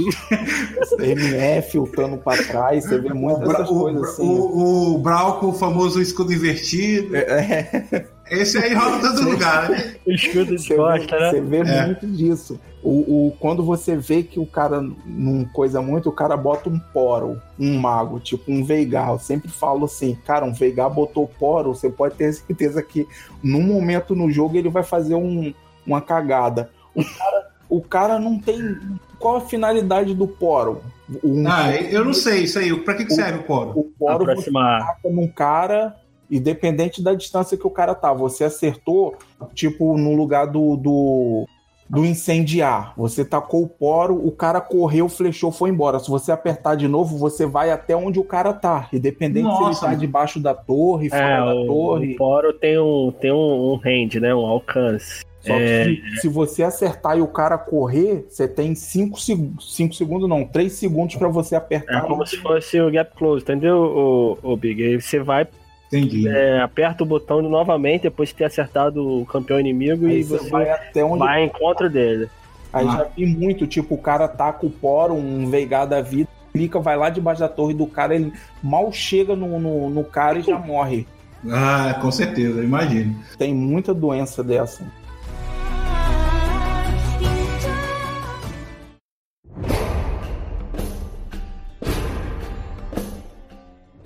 MF 0.99 1.79
ultando 1.79 2.17
pra 2.17 2.41
trás, 2.43 2.85
você 2.85 2.97
vê 2.97 3.13
muito 3.13 3.41
dessas 3.41 3.67
coisas 3.67 4.03
assim. 4.03 4.23
O, 4.25 4.93
o 4.93 4.97
Brawl 4.99 5.33
com 5.39 5.47
o 5.47 5.53
famoso 5.53 6.01
escudo 6.01 6.31
invertido. 6.31 7.15
É. 7.15 8.07
é. 8.29 8.41
Esse 8.41 8.57
aí 8.57 8.73
rola 8.73 8.99
todo 8.99 9.29
lugar, 9.29 9.69
né? 9.69 9.95
Escudo 10.07 10.55
de 10.55 10.75
costa, 10.75 11.19
né? 11.19 11.29
Você 11.31 11.41
vê 11.41 11.57
é. 11.57 11.85
muito 11.85 12.07
disso. 12.07 12.59
O, 12.81 13.27
o, 13.27 13.37
quando 13.39 13.63
você 13.63 13.97
vê 13.97 14.23
que 14.23 14.39
o 14.39 14.45
cara 14.45 14.81
não 15.05 15.43
coisa 15.45 15.81
muito, 15.81 16.09
o 16.09 16.13
cara 16.13 16.37
bota 16.37 16.69
um 16.69 16.79
poro, 16.79 17.41
um 17.59 17.77
mago, 17.77 18.19
tipo 18.19 18.51
um 18.51 18.63
Veigar. 18.63 19.09
Eu 19.09 19.19
sempre 19.19 19.49
falo 19.49 19.85
assim, 19.85 20.17
cara, 20.25 20.45
um 20.45 20.53
Veigar 20.53 20.89
botou 20.89 21.27
poro, 21.27 21.75
você 21.75 21.89
pode 21.89 22.15
ter 22.15 22.31
certeza 22.31 22.81
que 22.81 23.07
num 23.43 23.63
momento 23.63 24.15
no 24.15 24.31
jogo 24.31 24.57
ele 24.57 24.69
vai 24.69 24.83
fazer 24.83 25.15
um, 25.15 25.53
uma 25.85 26.01
cagada. 26.01 26.69
O 26.95 27.03
cara, 27.03 27.49
o 27.69 27.81
cara 27.81 28.19
não 28.19 28.39
tem. 28.39 28.79
Qual 29.19 29.35
a 29.35 29.41
finalidade 29.41 30.13
do 30.13 30.27
poro? 30.27 30.81
Um, 31.23 31.47
ah, 31.47 31.75
eu 31.75 32.05
não 32.05 32.13
sei 32.13 32.43
isso 32.43 32.57
aí. 32.59 32.73
Pra 32.79 32.93
que, 32.93 33.05
que 33.05 33.13
serve 33.13 33.39
o 33.39 33.43
poro? 33.43 33.71
O 33.75 33.83
poro 33.83 34.23
Aproximar. 34.23 34.97
você 35.01 35.09
num 35.09 35.27
cara 35.27 35.95
independente 36.29 37.01
da 37.01 37.13
distância 37.13 37.57
que 37.57 37.67
o 37.67 37.71
cara 37.71 37.95
tá. 37.95 38.13
Você 38.13 38.43
acertou, 38.43 39.15
tipo, 39.53 39.97
no 39.97 40.15
lugar 40.15 40.47
do, 40.47 40.75
do, 40.75 41.47
do 41.89 42.05
incendiar. 42.05 42.93
Você 42.95 43.25
tacou 43.25 43.63
o 43.63 43.67
poro, 43.67 44.15
o 44.15 44.31
cara 44.31 44.61
correu, 44.61 45.09
flechou, 45.09 45.51
foi 45.51 45.69
embora. 45.71 45.99
Se 45.99 46.09
você 46.09 46.31
apertar 46.31 46.75
de 46.75 46.87
novo, 46.87 47.17
você 47.17 47.45
vai 47.45 47.71
até 47.71 47.95
onde 47.95 48.19
o 48.19 48.23
cara 48.23 48.53
tá. 48.53 48.87
Independente 48.93 49.43
Nossa, 49.43 49.79
se 49.79 49.85
ele 49.85 49.93
tá 49.93 49.99
debaixo 49.99 50.39
da 50.39 50.53
torre, 50.53 51.07
é, 51.07 51.09
fora 51.09 51.45
da 51.45 51.55
o, 51.55 51.65
torre. 51.65 52.13
O 52.13 52.17
poro 52.17 52.53
tem 52.53 52.79
um, 52.79 53.11
tem 53.19 53.31
um, 53.31 53.73
um 53.73 53.75
range, 53.75 54.19
né? 54.19 54.33
Um 54.35 54.45
alcance. 54.45 55.27
Só 55.39 55.53
é... 55.53 55.85
que 55.85 55.95
se, 56.15 56.21
se, 56.21 56.27
você 56.27 56.63
acertar 56.63 57.17
e 57.17 57.21
o 57.21 57.27
cara 57.27 57.57
correr, 57.57 58.25
você 58.27 58.47
tem 58.47 58.75
5 58.75 59.17
segundos, 59.19 60.27
não, 60.27 60.45
3 60.45 60.71
segundos 60.71 61.15
para 61.15 61.29
você 61.29 61.55
apertar. 61.55 62.03
É 62.03 62.07
como 62.07 62.25
se 62.25 62.37
fosse 62.37 62.79
o 62.79 62.91
gap 62.91 63.15
close, 63.15 63.41
entendeu, 63.41 64.37
o, 64.43 64.51
o 64.51 64.57
Big? 64.57 64.83
Aí 64.83 65.01
você 65.01 65.19
vai 65.19 65.47
Entendi. 65.91 66.27
É, 66.27 66.61
aperta 66.61 67.03
o 67.03 67.05
botão 67.05 67.41
novamente 67.41 68.03
depois 68.03 68.29
de 68.29 68.35
ter 68.35 68.45
acertado 68.45 69.21
o 69.21 69.25
campeão 69.25 69.59
inimigo 69.59 70.05
Aí 70.05 70.19
e 70.19 70.23
você, 70.23 70.49
vai 70.49 70.69
até 70.69 71.03
onde 71.03 71.19
vai 71.19 71.43
em 71.43 71.49
contra 71.49 71.89
dele. 71.89 72.29
Aí 72.71 72.87
ah. 72.87 72.91
já 72.91 73.03
vi 73.03 73.25
muito, 73.25 73.65
tipo, 73.65 73.95
o 73.95 73.97
cara 73.97 74.27
taca 74.27 74.65
o 74.65 74.69
poro, 74.69 75.15
um 75.15 75.49
Veigar 75.49 75.87
da 75.87 75.99
vida, 76.01 76.29
clica, 76.53 76.79
vai 76.79 76.95
lá 76.95 77.09
debaixo 77.09 77.41
da 77.41 77.49
torre 77.49 77.73
do 77.73 77.87
cara, 77.87 78.15
ele 78.15 78.31
mal 78.61 78.91
chega 78.91 79.35
no, 79.35 79.59
no, 79.59 79.89
no 79.89 80.03
cara 80.03 80.37
e 80.37 80.43
já 80.43 80.57
morre. 80.59 81.07
Ah, 81.49 81.97
com 82.01 82.11
certeza, 82.11 82.63
imagino. 82.63 83.15
Tem 83.37 83.53
muita 83.53 83.93
doença 83.93 84.43
dessa. 84.43 84.83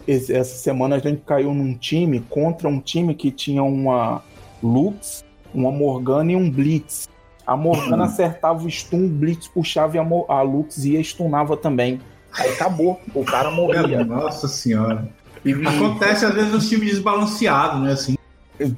Essa 0.07 0.55
semana 0.55 0.95
a 0.95 0.99
gente 0.99 1.21
caiu 1.25 1.53
num 1.53 1.73
time 1.73 2.19
contra 2.29 2.67
um 2.67 2.79
time 2.79 3.15
que 3.15 3.31
tinha 3.31 3.63
uma 3.63 4.21
Lux, 4.61 5.23
uma 5.53 5.71
Morgana 5.71 6.31
e 6.31 6.35
um 6.35 6.49
Blitz. 6.49 7.07
A 7.45 7.55
Morgana 7.55 8.05
acertava 8.05 8.63
o 8.65 8.69
stun, 8.69 9.05
o 9.05 9.09
Blitz 9.09 9.47
puxava 9.47 9.97
e 9.97 9.99
a, 9.99 10.03
a 10.03 10.41
Lux 10.41 10.85
ia 10.85 10.99
e 10.99 11.03
stunava 11.03 11.55
também. 11.55 11.99
Aí 12.31 12.49
acabou, 12.49 12.99
o 13.13 13.23
cara 13.23 13.51
morria. 13.51 14.03
Nossa 14.03 14.47
senhora. 14.47 15.07
E, 15.45 15.51
Acontece 15.51 16.25
às 16.25 16.33
vezes 16.33 16.51
nos 16.51 16.69
times 16.69 16.89
desbalanceados, 16.89 17.81
né? 17.81 17.91
Assim. 17.91 18.15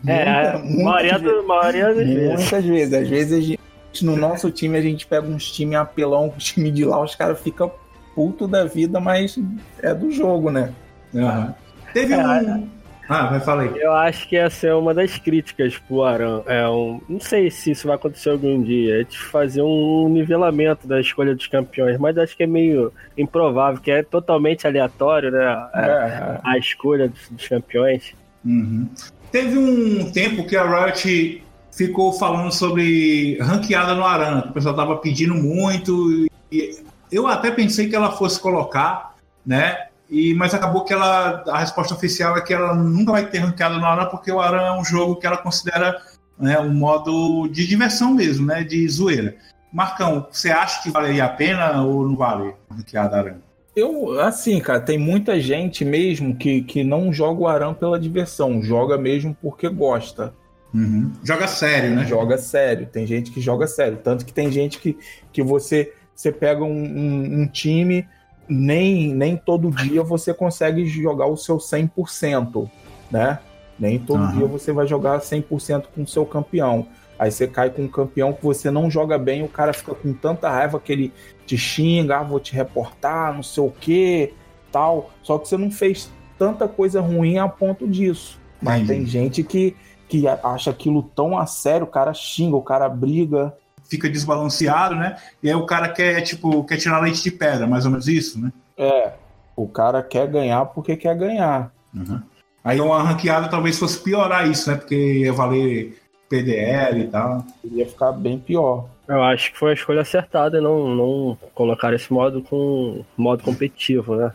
É, 0.08 0.58
muita, 0.58 0.84
maioria, 0.84 1.42
maioria 1.44 1.86
das 1.94 2.08
vezes. 2.08 2.40
Muitas 2.40 2.66
vezes. 2.66 2.94
Às 2.94 3.08
vezes 3.08 3.46
gente, 3.46 3.60
no 4.06 4.16
nosso 4.18 4.52
time 4.52 4.78
a 4.78 4.82
gente 4.82 5.06
pega 5.06 5.28
uns 5.28 5.52
times 5.52 5.78
apelão, 5.78 6.34
os 6.36 6.44
time 6.52 6.72
de 6.72 6.84
lá, 6.84 7.02
os 7.02 7.16
caras 7.16 7.40
ficam 7.40 7.72
puto 8.14 8.48
da 8.48 8.66
vida, 8.66 9.00
mas 9.00 9.38
é 9.82 9.94
do 9.94 10.12
jogo, 10.12 10.50
né? 10.50 10.74
Uhum. 11.16 11.54
Teve 11.94 12.14
é, 12.14 12.18
um. 12.18 12.68
Ah, 13.08 13.28
vai 13.28 13.40
falar 13.40 13.64
aí. 13.64 13.80
Eu 13.80 13.94
acho 13.94 14.28
que 14.28 14.36
essa 14.36 14.68
é 14.68 14.74
uma 14.74 14.94
das 14.94 15.18
críticas 15.18 15.78
pro 15.78 16.04
Arão. 16.04 16.44
É 16.48 16.68
um, 16.68 17.00
não 17.08 17.20
sei 17.20 17.52
se 17.52 17.72
isso 17.72 17.88
vai 17.88 17.96
acontecer 17.96 18.32
algum 18.32 18.62
dia. 18.62 19.02
É 19.02 19.04
de 19.04 19.18
fazer 19.18 19.62
um 19.62 20.10
nivelamento 20.10 20.88
da 20.88 21.00
escolha 21.00 21.36
dos 21.36 21.48
campeões, 21.48 21.98
mas 22.00 22.18
acho 22.18 22.36
que 22.36 22.44
é 22.44 22.48
meio 22.48 22.92
improvável, 23.18 23.80
que 23.80 23.92
é 23.92 24.04
totalmente 24.04 24.66
aleatório, 24.66 25.32
né? 25.32 25.46
A, 25.46 26.42
é. 26.44 26.50
a 26.50 26.58
escolha 26.58 27.08
dos, 27.08 27.30
dos 27.30 27.48
campeões. 27.48 28.14
Uhum. 28.44 28.90
Teve 29.32 29.58
um 29.58 30.12
tempo 30.12 30.46
que 30.46 30.56
a 30.56 30.86
Riot 30.86 31.44
ficou 31.72 32.14
falando 32.14 32.52
sobre 32.52 33.38
ranqueada 33.40 33.94
no 33.94 34.04
Aran. 34.04 34.46
O 34.50 34.54
pessoal 34.54 34.76
tava 34.76 34.98
pedindo 34.98 35.36
muito. 35.36 36.26
E 36.52 36.80
eu 37.12 37.28
até 37.28 37.52
pensei 37.52 37.88
que 37.88 37.96
ela 37.96 38.12
fosse 38.12 38.40
colocar, 38.40 39.16
né? 39.46 39.85
E, 40.10 40.34
mas 40.36 40.54
acabou 40.54 40.84
que 40.84 40.94
ela, 40.94 41.44
a 41.48 41.60
resposta 41.60 41.94
oficial 41.94 42.38
é 42.38 42.42
que 42.42 42.54
ela 42.54 42.76
nunca 42.76 43.12
vai 43.12 43.26
ter 43.26 43.40
ranqueada 43.40 43.78
no 43.78 43.86
Aran, 43.86 44.06
porque 44.06 44.32
o 44.32 44.40
Aran 44.40 44.62
é 44.62 44.80
um 44.80 44.86
jogo 44.86 45.16
que 45.16 45.26
ela 45.26 45.38
considera 45.38 46.00
né, 46.38 46.60
um 46.60 46.74
modo 46.74 47.48
de 47.48 47.66
diversão 47.66 48.14
mesmo, 48.14 48.46
né, 48.46 48.64
de 48.64 48.88
zoeira. 48.88 49.36
Marcão, 49.74 50.28
você 50.32 50.52
acha 50.52 50.82
que 50.84 50.90
valeria 50.90 51.26
a 51.26 51.30
pena 51.30 51.82
ou 51.82 52.08
não 52.08 52.16
vale 52.16 52.54
ranqueada 52.70 53.18
Aran? 53.18 53.38
Eu, 53.76 54.22
assim, 54.22 54.60
cara, 54.62 54.80
tem 54.80 54.98
muita 54.98 55.40
gente 55.40 55.84
mesmo 55.84 56.36
que, 56.36 56.62
que 56.62 56.84
não 56.84 57.12
joga 57.12 57.42
o 57.42 57.48
Aran 57.48 57.74
pela 57.74 58.00
diversão, 58.00 58.62
joga 58.64 58.98
mesmo 58.98 59.36
porque 59.42 59.68
gosta. 59.68 60.34
Uhum. 60.74 61.12
Joga 61.24 61.48
sério, 61.48 61.92
né? 61.92 62.06
Joga 62.06 62.38
sério. 62.38 62.86
Tem 62.86 63.06
gente 63.06 63.32
que 63.32 63.42
joga 63.42 63.68
sério. 63.68 63.98
Tanto 64.02 64.26
que 64.26 64.34
tem 64.34 64.52
gente 64.52 64.80
que, 64.80 64.98
que 65.32 65.42
você, 65.42 65.94
você 66.14 66.32
pega 66.32 66.64
um, 66.64 66.70
um, 66.70 67.42
um 67.42 67.48
time 67.48 68.08
nem, 68.48 69.14
nem 69.14 69.36
todo 69.36 69.72
dia 69.72 70.04
você 70.04 70.34
consegue 70.34 70.86
jogar 70.86 71.28
o 71.28 71.38
seu 71.38 71.58
100%, 71.58 72.70
né? 73.12 73.40
Nem 73.78 74.00
todo 74.00 74.22
uhum. 74.22 74.32
dia 74.38 74.46
você 74.46 74.72
vai 74.72 74.88
jogar 74.88 75.20
100% 75.20 75.86
com 75.94 76.04
o 76.04 76.08
seu 76.08 76.26
campeão. 76.26 76.88
Aí 77.18 77.32
você 77.32 77.48
cai 77.48 77.70
com 77.70 77.84
um 77.84 77.88
campeão 77.88 78.34
que 78.34 78.44
você 78.44 78.70
não 78.70 78.90
joga 78.90 79.18
bem, 79.18 79.44
o 79.44 79.48
cara 79.48 79.74
fica 79.74 79.96
com 79.96 80.14
tanta 80.14 80.50
raiva 80.50 80.80
que 80.80 80.92
ele 80.92 81.14
te 81.46 81.58
xinga, 81.58 82.18
ah, 82.18 82.24
vou 82.24 82.40
te 82.40 82.54
reportar, 82.54 83.34
não 83.34 83.44
sei 83.44 83.64
o 83.64 83.72
que, 83.72 84.34
tal. 84.72 85.12
Só 85.24 85.38
que 85.38 85.48
você 85.48 85.58
não 85.58 85.72
fez 85.72 86.12
tanta 86.38 86.68
coisa 86.68 87.00
ruim 87.00 87.38
a 87.38 87.48
ponto 87.48 87.88
disso. 87.88 88.40
Mas 88.62 88.88
tem 88.88 89.06
gente 89.06 89.44
que, 89.44 89.76
que 90.08 90.28
acha 90.28 90.72
aquilo 90.72 91.04
tão 91.04 91.38
a 91.38 91.46
sério, 91.46 91.86
o 91.86 91.90
cara 91.90 92.14
xinga, 92.14 92.56
o 92.56 92.62
cara 92.62 92.90
briga. 92.90 93.56
Fica 93.90 94.10
desbalanceado, 94.10 94.96
né? 94.96 95.18
E 95.42 95.50
aí 95.50 95.56
o 95.56 95.66
cara 95.66 95.90
quer, 95.90 96.22
tipo, 96.22 96.64
quer 96.64 96.78
tirar 96.78 97.00
leite 97.00 97.24
de 97.24 97.32
pedra, 97.32 97.68
mais 97.68 97.86
ou 97.86 97.92
menos 97.92 98.08
isso, 98.08 98.40
né? 98.42 98.52
É, 98.78 99.14
o 99.56 99.68
cara 99.68 100.04
quer 100.04 100.28
ganhar 100.28 100.66
porque 100.66 100.96
quer 100.96 101.16
ganhar. 101.16 101.72
Uhum. 101.94 102.22
Aí 102.64 102.82
uma 102.82 103.02
ranqueada 103.02 103.48
talvez 103.48 103.78
fosse 103.78 104.00
piorar 104.00 104.50
isso, 104.50 104.70
né? 104.70 104.78
Porque 104.78 104.96
ia 104.96 105.32
valer 105.32 105.98
PDL 106.28 107.02
e 107.02 107.08
tal. 107.08 107.46
Ia 107.64 107.86
ficar 107.86 108.12
bem 108.12 108.40
pior. 108.40 108.86
Eu 109.08 109.22
acho 109.22 109.52
que 109.52 109.60
foi 109.60 109.72
a 109.72 109.74
escolha 109.76 110.02
acertada 110.02 110.60
não, 110.60 110.88
não 110.96 111.38
colocar 111.54 111.94
esse 111.94 112.12
modo 112.12 112.42
com 112.42 113.06
modo 113.16 113.44
competitivo, 113.44 114.16
né? 114.16 114.32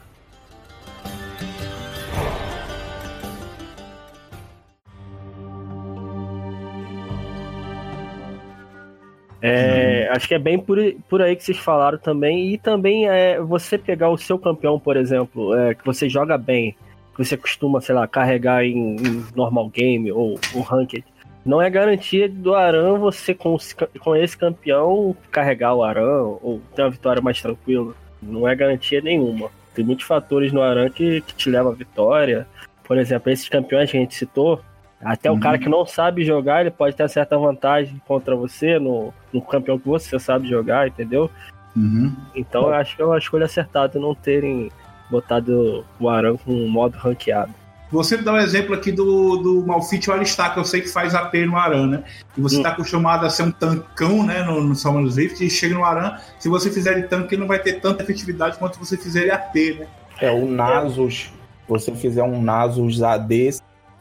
É, 9.42 10.07
uhum. 10.09 10.16
Acho 10.16 10.29
que 10.29 10.35
é 10.35 10.38
bem 10.38 10.59
por, 10.59 10.79
por 11.09 11.22
aí 11.22 11.35
que 11.35 11.44
vocês 11.44 11.59
falaram 11.59 11.98
também. 11.98 12.53
E 12.53 12.59
também 12.59 13.09
é 13.09 13.40
você 13.40 13.79
pegar 13.79 14.11
o 14.11 14.18
seu 14.18 14.38
campeão, 14.38 14.79
por 14.79 14.96
exemplo, 14.96 15.55
é, 15.55 15.74
que 15.74 15.85
você 15.85 16.09
joga 16.09 16.37
bem, 16.37 16.76
que 17.14 17.24
você 17.24 17.37
costuma, 17.37 17.81
sei 17.81 17.94
lá, 17.94 18.07
carregar 18.07 18.64
em, 18.64 18.96
em 18.96 19.24
normal 19.35 19.68
game 19.68 20.11
ou, 20.12 20.38
ou 20.55 20.62
ranked. 20.62 21.05
Não 21.44 21.61
é 21.61 21.70
garantia 21.70 22.29
do 22.29 22.55
Aran 22.55 22.98
você, 22.98 23.35
com, 23.35 23.57
com 24.00 24.14
esse 24.14 24.37
campeão, 24.37 25.16
carregar 25.31 25.74
o 25.74 25.83
Aran 25.83 26.22
ou 26.42 26.61
ter 26.74 26.83
uma 26.83 26.90
vitória 26.90 27.22
mais 27.22 27.40
tranquila. 27.40 27.94
Não 28.22 28.46
é 28.46 28.55
garantia 28.55 29.00
nenhuma. 29.00 29.50
Tem 29.74 29.85
muitos 29.85 30.05
fatores 30.05 30.53
no 30.53 30.61
Aran 30.61 30.90
que, 30.90 31.22
que 31.22 31.35
te 31.35 31.48
levam 31.48 31.72
à 31.72 31.74
vitória. 31.74 32.46
Por 32.85 32.98
exemplo, 32.98 33.33
esses 33.33 33.48
campeões 33.48 33.90
que 33.90 33.96
a 33.96 34.00
gente 34.00 34.14
citou, 34.14 34.61
até 35.02 35.30
uhum. 35.30 35.38
o 35.38 35.40
cara 35.40 35.58
que 35.58 35.68
não 35.68 35.86
sabe 35.86 36.24
jogar, 36.24 36.60
ele 36.60 36.70
pode 36.70 36.94
ter 36.94 37.08
certa 37.08 37.38
vantagem 37.38 38.00
contra 38.06 38.36
você 38.36 38.78
no, 38.78 39.12
no 39.32 39.40
campeão 39.40 39.78
que 39.78 39.88
você 39.88 40.18
sabe 40.18 40.48
jogar, 40.48 40.88
entendeu? 40.88 41.30
Uhum. 41.74 42.14
Então 42.34 42.62
eu 42.62 42.74
acho 42.74 42.96
que 42.96 43.02
é 43.02 43.04
uma 43.04 43.18
escolha 43.18 43.46
acertada 43.46 43.98
não 43.98 44.14
terem 44.14 44.70
botado 45.10 45.84
o 45.98 46.08
Aran 46.08 46.36
com 46.36 46.52
um 46.52 46.68
modo 46.68 46.96
ranqueado. 46.98 47.52
Você 47.90 48.16
dá 48.16 48.34
um 48.34 48.38
exemplo 48.38 48.72
aqui 48.72 48.92
do, 48.92 49.36
do 49.38 49.66
Malfit 49.66 50.10
Alistar, 50.10 50.54
que 50.54 50.60
eu 50.60 50.64
sei 50.64 50.80
que 50.80 50.88
faz 50.88 51.12
AP 51.12 51.34
no 51.46 51.56
Aran, 51.56 51.86
né? 51.88 52.04
E 52.36 52.40
você 52.40 52.58
está 52.58 52.68
hum. 52.68 52.72
acostumado 52.72 53.26
a 53.26 53.30
ser 53.30 53.42
um 53.42 53.50
tancão, 53.50 54.24
né? 54.24 54.44
No, 54.44 54.62
no 54.62 54.76
Summoners 54.76 55.16
Rift, 55.16 55.44
e 55.44 55.50
chega 55.50 55.74
no 55.74 55.84
Aran, 55.84 56.16
se 56.38 56.48
você 56.48 56.70
fizer 56.70 56.94
de 56.94 57.08
tanque, 57.08 57.34
ele 57.34 57.40
não 57.40 57.48
vai 57.48 57.58
ter 57.58 57.80
tanta 57.80 58.04
efetividade 58.04 58.58
quanto 58.58 58.78
você 58.78 58.96
fizer 58.96 59.24
de 59.24 59.30
AP, 59.32 59.80
né? 59.80 59.86
É, 60.20 60.30
o 60.30 60.46
Nasus, 60.46 61.32
você 61.66 61.92
fizer 61.92 62.22
um 62.22 62.40
Nasus 62.40 63.02
AD. 63.02 63.50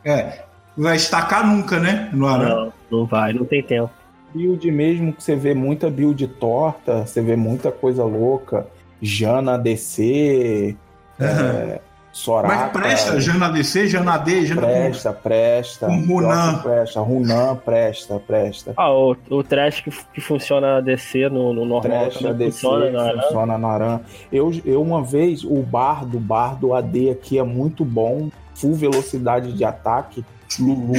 É, 0.05 0.43
vai 0.81 0.95
estacar 0.95 1.45
nunca, 1.45 1.79
né? 1.79 2.09
No 2.13 2.27
Aran. 2.27 2.49
Não, 2.49 2.73
não 2.91 3.05
vai, 3.05 3.33
não 3.33 3.45
tem 3.45 3.61
tempo. 3.61 3.91
Build 4.33 4.71
mesmo 4.71 5.13
que 5.13 5.23
você 5.23 5.35
vê 5.35 5.53
muita 5.53 5.89
build 5.89 6.25
torta, 6.27 7.05
você 7.05 7.21
vê 7.21 7.35
muita 7.35 7.71
coisa 7.71 8.03
louca. 8.03 8.67
Jana 9.01 9.57
DC. 9.57 10.75
Uhum. 11.19 11.25
É, 11.25 11.81
Soraka. 12.11 12.55
Mas 12.55 12.71
presta, 12.71 13.19
Jana 13.19 13.49
DC, 13.49 13.87
Jana 13.87 14.17
D, 14.17 14.45
Jana 14.45 14.61
Presta, 14.61 15.13
presta. 15.13 15.85
Com 15.85 16.05
Runan. 16.05 16.59
Presta, 16.59 16.99
Runan 17.01 17.55
presta, 17.57 18.19
presta. 18.19 18.73
Ah, 18.75 18.91
o, 18.91 19.15
o 19.29 19.43
trash 19.43 19.81
que, 19.81 19.91
que 20.13 20.19
funciona 20.19 20.81
DC 20.81 21.29
no, 21.29 21.53
no 21.53 21.65
normal 21.65 21.81
trash 22.09 22.17
DC, 22.35 22.51
funciona 22.51 22.91
na 22.91 23.01
Aran. 23.03 23.21
Funciona 23.21 23.57
na 23.57 23.67
Aran. 23.67 23.99
Eu, 24.31 24.51
eu 24.65 24.81
uma 24.81 25.03
vez, 25.03 25.43
o 25.43 25.61
Bardo, 25.61 26.19
Bardo 26.19 26.73
AD 26.73 27.11
aqui 27.11 27.37
é 27.37 27.43
muito 27.43 27.85
bom, 27.85 28.29
full 28.55 28.73
velocidade 28.73 29.53
de 29.53 29.63
ataque, 29.63 30.25
Lulu. 30.57 30.93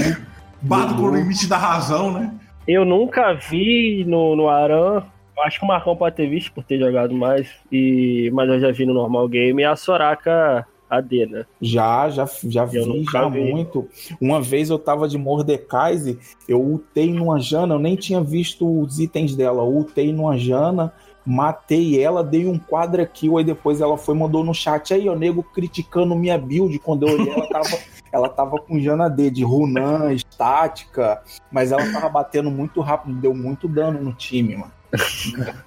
Bardo 0.62 0.94
com 0.94 1.02
o 1.02 1.16
limite 1.16 1.48
da 1.48 1.56
razão, 1.56 2.12
né? 2.12 2.32
Eu 2.68 2.84
nunca 2.84 3.32
vi 3.32 4.04
no, 4.06 4.36
no 4.36 4.48
Aran 4.48 5.02
acho 5.42 5.58
que 5.58 5.64
o 5.64 5.68
Marcão 5.68 5.96
pode 5.96 6.16
ter 6.16 6.28
visto 6.28 6.52
por 6.52 6.64
ter 6.64 6.78
jogado 6.78 7.14
mais, 7.14 7.48
e, 7.70 8.30
mas 8.32 8.48
eu 8.48 8.60
já 8.60 8.70
vi 8.70 8.86
no 8.86 8.94
normal 8.94 9.28
game, 9.28 9.62
e 9.62 9.64
a 9.64 9.76
Soraka 9.76 10.66
AD, 10.88 11.26
né? 11.26 11.46
Já, 11.60 12.08
já, 12.10 12.28
já 12.44 12.64
vi, 12.64 13.04
já 13.10 13.28
vi. 13.28 13.52
muito. 13.52 13.88
Uma 14.20 14.42
vez 14.42 14.70
eu 14.70 14.78
tava 14.78 15.08
de 15.08 15.16
Mordekaiser, 15.16 16.18
eu 16.48 16.60
utei 16.60 17.12
numa 17.12 17.38
Jana, 17.38 17.74
eu 17.74 17.78
nem 17.78 17.96
tinha 17.96 18.20
visto 18.20 18.80
os 18.80 18.98
itens 18.98 19.36
dela, 19.36 19.62
eu 19.62 19.78
utei 19.78 20.12
numa 20.12 20.36
Jana, 20.36 20.92
matei 21.26 22.02
ela, 22.02 22.24
dei 22.24 22.46
um 22.46 22.58
quadra 22.58 23.06
kill, 23.06 23.38
aí 23.38 23.44
depois 23.44 23.80
ela 23.80 23.96
foi 23.96 24.14
mandou 24.14 24.44
no 24.44 24.54
chat, 24.54 24.94
aí 24.94 25.08
o 25.08 25.16
nego 25.16 25.42
criticando 25.42 26.14
minha 26.14 26.38
build, 26.38 26.78
quando 26.78 27.06
eu 27.06 27.14
olhei 27.14 27.32
ela 27.32 27.46
tava, 27.48 27.78
ela 28.12 28.28
tava 28.28 28.58
com 28.58 28.80
Jana 28.80 29.08
D, 29.08 29.30
de 29.30 29.44
Runan, 29.44 30.12
estática, 30.12 31.22
mas 31.50 31.72
ela 31.72 31.90
tava 31.92 32.08
batendo 32.08 32.50
muito 32.50 32.80
rápido, 32.80 33.14
deu 33.14 33.34
muito 33.34 33.68
dano 33.68 34.00
no 34.00 34.12
time, 34.12 34.56
mano. 34.56 34.72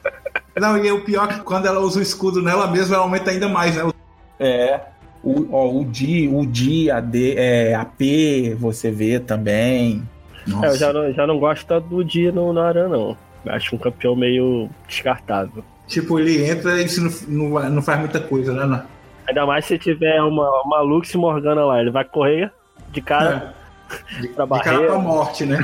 Não, 0.56 0.78
e 0.78 0.92
o 0.92 1.04
pior 1.04 1.30
é 1.32 1.34
que 1.34 1.40
quando 1.42 1.66
ela 1.66 1.80
usa 1.80 2.00
o 2.00 2.02
escudo 2.02 2.42
nela 2.42 2.68
mesma, 2.68 2.96
ela 2.96 3.04
aumenta 3.06 3.32
ainda 3.32 3.50
mais, 3.50 3.76
né? 3.76 3.92
É, 4.40 4.82
o, 5.24 5.48
ó, 5.56 5.72
o 5.72 5.86
Di, 5.86 6.28
o 6.28 6.46
Di, 6.46 6.92
a 6.92 7.00
D, 7.00 7.36
é, 7.36 7.74
AP, 7.74 8.56
você 8.60 8.92
vê 8.92 9.20
também. 9.20 10.04
É, 10.62 10.68
eu 10.68 10.76
já 10.76 10.94
não, 10.94 11.12
já 11.14 11.26
não 11.26 11.40
gosto 11.40 11.66
tanto 11.66 11.88
do 11.88 12.04
Di 12.04 12.32
no, 12.32 12.54
no 12.54 12.60
Aran, 12.60 12.90
não. 12.90 13.18
Acho 13.48 13.76
um 13.76 13.80
campeão 13.80 14.16
meio 14.16 14.70
descartável. 14.88 15.64
Tipo, 15.88 16.20
ele 16.20 16.50
entra 16.50 16.82
e 16.82 16.86
não, 17.00 17.12
não, 17.28 17.70
não 17.70 17.82
faz 17.82 18.00
muita 18.00 18.20
coisa, 18.20 18.54
né? 18.54 18.66
Não? 18.66 18.84
Ainda 19.28 19.46
mais 19.46 19.66
se 19.66 19.78
tiver 19.78 20.22
uma, 20.22 20.50
uma 20.64 20.82
Lux 20.82 21.14
Morgana 21.16 21.66
lá, 21.66 21.82
ele 21.82 21.92
vai 21.92 22.04
correr 22.04 22.52
de 22.92 23.02
cara 23.02 23.56
é. 23.90 24.22
de, 24.22 24.28
pra 24.30 24.46
barreira. 24.46 24.72
De 24.72 24.88
cara 24.88 24.92
pra 24.92 25.02
morte, 25.02 25.46
né? 25.46 25.58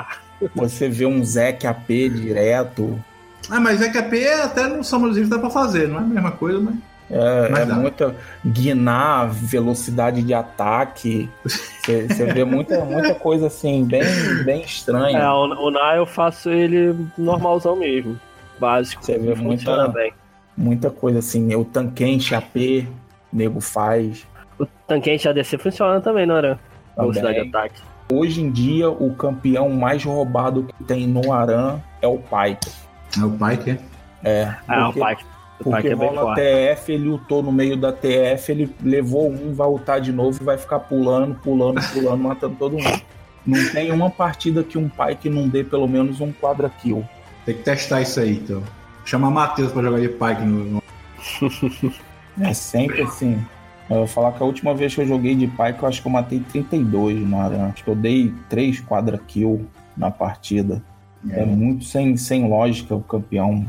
você 0.54 0.88
vê 0.88 1.06
um 1.06 1.24
Zek 1.24 1.66
AP 1.66 1.88
direto. 1.88 2.98
Ah, 3.50 3.60
mas 3.60 3.78
Zek 3.78 3.96
AP 3.96 4.12
até 4.44 4.66
no 4.66 4.82
Summers 4.82 5.28
dá 5.28 5.38
pra 5.38 5.50
fazer, 5.50 5.88
não 5.88 5.96
é 5.96 6.00
a 6.00 6.02
mesma 6.02 6.32
coisa, 6.32 6.60
mas... 6.60 6.74
É, 7.10 7.62
é 7.62 7.64
muita 7.66 8.14
guinar, 8.44 9.30
velocidade 9.30 10.22
de 10.22 10.34
ataque. 10.34 11.30
Você 11.44 12.26
vê 12.32 12.44
muita, 12.44 12.84
muita 12.84 13.14
coisa 13.14 13.46
assim, 13.46 13.84
bem, 13.84 14.02
bem 14.44 14.62
estranha. 14.62 15.18
É, 15.18 15.30
o, 15.30 15.66
o 15.66 15.70
Na 15.70 15.96
eu 15.96 16.06
faço 16.06 16.50
ele 16.50 16.96
normalzão 17.16 17.76
mesmo. 17.76 18.18
Básico. 18.58 19.04
Você 19.04 19.18
vê 19.18 19.34
muita, 19.34 19.88
bem. 19.88 20.12
muita 20.56 20.90
coisa 20.90 21.20
assim. 21.20 21.54
O 21.54 21.64
tanquente 21.64 22.34
AP, 22.34 22.86
nego 23.32 23.60
faz. 23.60 24.26
O 24.58 24.66
tanquente 24.86 25.28
ADC 25.28 25.58
funciona 25.58 26.00
também, 26.00 26.26
não 26.26 26.36
era? 26.36 26.58
Velocidade 26.96 27.42
de 27.42 27.48
ataque. 27.48 27.82
Hoje 28.12 28.40
em 28.40 28.50
dia, 28.50 28.88
o 28.88 29.14
campeão 29.14 29.68
mais 29.68 30.02
roubado 30.04 30.64
que 30.64 30.84
tem 30.84 31.06
no 31.06 31.32
Aran 31.32 31.80
é 32.00 32.06
o 32.06 32.18
Pike. 32.18 32.72
É 33.18 33.24
o 33.24 33.30
Pike, 33.30 33.70
é? 33.70 33.78
É. 34.24 34.56
É, 34.68 34.84
o 34.84 34.92
Pike. 34.92 35.35
Porque 35.62 35.92
rola 35.94 36.34
TF, 36.34 36.92
ele 36.92 37.08
lutou 37.08 37.42
no 37.42 37.50
meio 37.50 37.76
da 37.76 37.92
TF, 37.92 38.52
ele 38.52 38.74
levou 38.82 39.30
um, 39.30 39.54
vai 39.54 39.68
lutar 39.68 40.00
de 40.00 40.12
novo 40.12 40.38
e 40.40 40.44
vai 40.44 40.58
ficar 40.58 40.80
pulando, 40.80 41.34
pulando, 41.36 41.80
pulando, 41.92 42.18
matando 42.18 42.56
todo 42.56 42.72
mundo. 42.72 43.02
Não 43.46 43.70
tem 43.70 43.92
uma 43.92 44.10
partida 44.10 44.62
que 44.62 44.76
um 44.76 44.88
pai 44.88 45.14
que 45.14 45.30
não 45.30 45.48
dê 45.48 45.62
pelo 45.62 45.86
menos 45.86 46.20
um 46.20 46.32
quadra 46.32 46.68
kill. 46.68 47.04
Tem 47.44 47.54
que 47.54 47.62
testar 47.62 48.02
isso 48.02 48.18
aí, 48.20 48.38
então. 48.38 48.62
Chama 49.04 49.30
Matheus 49.30 49.70
pra 49.72 49.82
jogar 49.82 50.00
de 50.00 50.08
Pike 50.08 50.42
no. 50.42 50.82
é 52.42 52.52
sempre 52.52 53.02
assim. 53.02 53.40
Eu 53.88 53.98
vou 53.98 54.06
falar 54.08 54.32
que 54.32 54.42
a 54.42 54.46
última 54.46 54.74
vez 54.74 54.92
que 54.92 55.00
eu 55.00 55.06
joguei 55.06 55.36
de 55.36 55.46
Pike, 55.46 55.80
eu 55.80 55.88
acho 55.88 56.02
que 56.02 56.08
eu 56.08 56.12
matei 56.12 56.40
32 56.40 57.20
no 57.20 57.40
Aran. 57.40 57.68
Acho 57.68 57.84
que 57.84 57.90
eu 57.90 57.94
dei 57.94 58.34
3 58.48 58.80
quadra 58.80 59.16
kill 59.16 59.64
na 59.96 60.10
partida. 60.10 60.82
É, 61.30 61.42
é 61.42 61.46
muito 61.46 61.84
sem, 61.84 62.16
sem 62.16 62.48
lógica 62.48 62.96
o 62.96 63.00
campeão. 63.00 63.64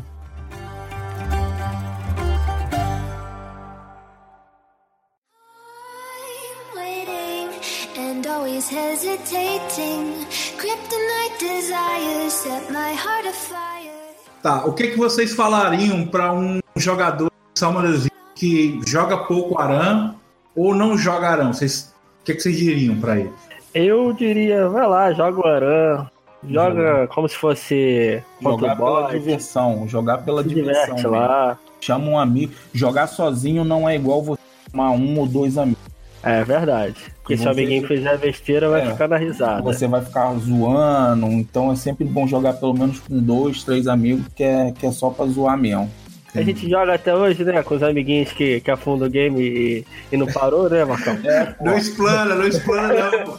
Tá, 14.42 14.66
o 14.66 14.74
que 14.74 14.88
que 14.88 14.98
vocês 14.98 15.34
falariam 15.34 16.08
para 16.08 16.34
um 16.34 16.60
jogador 16.76 17.30
de 17.30 17.60
Summoners 17.60 18.08
que 18.34 18.80
joga 18.88 19.18
pouco 19.18 19.60
Aran 19.60 20.16
ou 20.56 20.74
não 20.74 20.98
joga 20.98 21.30
Aran? 21.30 21.54
Vocês, 21.54 21.94
o 22.22 22.26
que 22.26 22.34
que 22.34 22.42
vocês 22.42 22.58
diriam 22.58 23.00
para 23.00 23.20
ele? 23.20 23.32
Eu 23.72 24.13
diria, 24.13 24.68
vai 24.68 24.88
lá, 24.88 25.13
joga 25.13 25.40
o 25.40 25.48
Aran. 25.48 26.08
Joga 26.50 27.08
como 27.08 27.28
se 27.30 27.36
fosse 27.36 28.24
jogar 28.42 28.76
pela 28.76 29.10
diversão, 29.12 29.88
jogar 29.88 30.18
pela 30.20 30.42
Se 30.42 30.50
diversão. 30.50 31.12
Lá. 31.12 31.58
Chama 31.82 32.08
um 32.08 32.18
amigo. 32.18 32.54
Jogar 32.74 33.06
sozinho 33.08 33.63
não 33.63 33.88
é 33.88 33.96
igual 33.96 34.24
você 34.24 34.42
chamar 34.72 34.92
um 34.92 35.20
ou 35.20 35.28
dois 35.28 35.58
amigos. 35.58 35.97
É 36.28 36.44
verdade. 36.44 36.96
Porque 37.22 37.38
se 37.38 37.48
o 37.48 37.50
amiguinho 37.50 37.88
fizer 37.88 38.18
besteira, 38.18 38.70
vai 38.70 38.82
é, 38.82 38.92
ficar 38.92 39.08
na 39.08 39.18
risada. 39.18 39.62
Você 39.62 39.88
vai 39.88 40.04
ficar 40.04 40.34
zoando, 40.36 41.28
então 41.28 41.72
é 41.72 41.76
sempre 41.76 42.04
bom 42.04 42.28
jogar 42.28 42.54
pelo 42.54 42.74
menos 42.74 43.00
com 43.00 43.18
dois, 43.18 43.63
três 43.63 43.88
amigos, 43.88 44.26
que 44.36 44.44
é, 44.44 44.72
que 44.72 44.86
é 44.86 44.92
só 44.92 45.10
pra 45.10 45.26
zoar 45.26 45.58
mesmo. 45.58 45.90
A 46.36 46.42
gente 46.42 46.70
joga 46.70 46.94
até 46.94 47.16
hoje, 47.16 47.44
né? 47.46 47.63
Com 47.63 47.76
os 47.76 47.84
amiguinhos 47.84 48.32
que, 48.34 48.60
que 48.60 48.70
afundam 48.70 49.08
o 49.08 49.12
game 49.12 49.42
e, 49.42 49.86
e 50.12 50.18
não 50.18 50.28
parou, 50.28 50.70
né, 50.70 50.84
Marcão? 50.84 51.18
É, 51.24 51.56
não 51.62 51.78
explana, 51.78 52.36
não 52.36 52.46
explana, 52.48 52.94
não. 52.94 53.38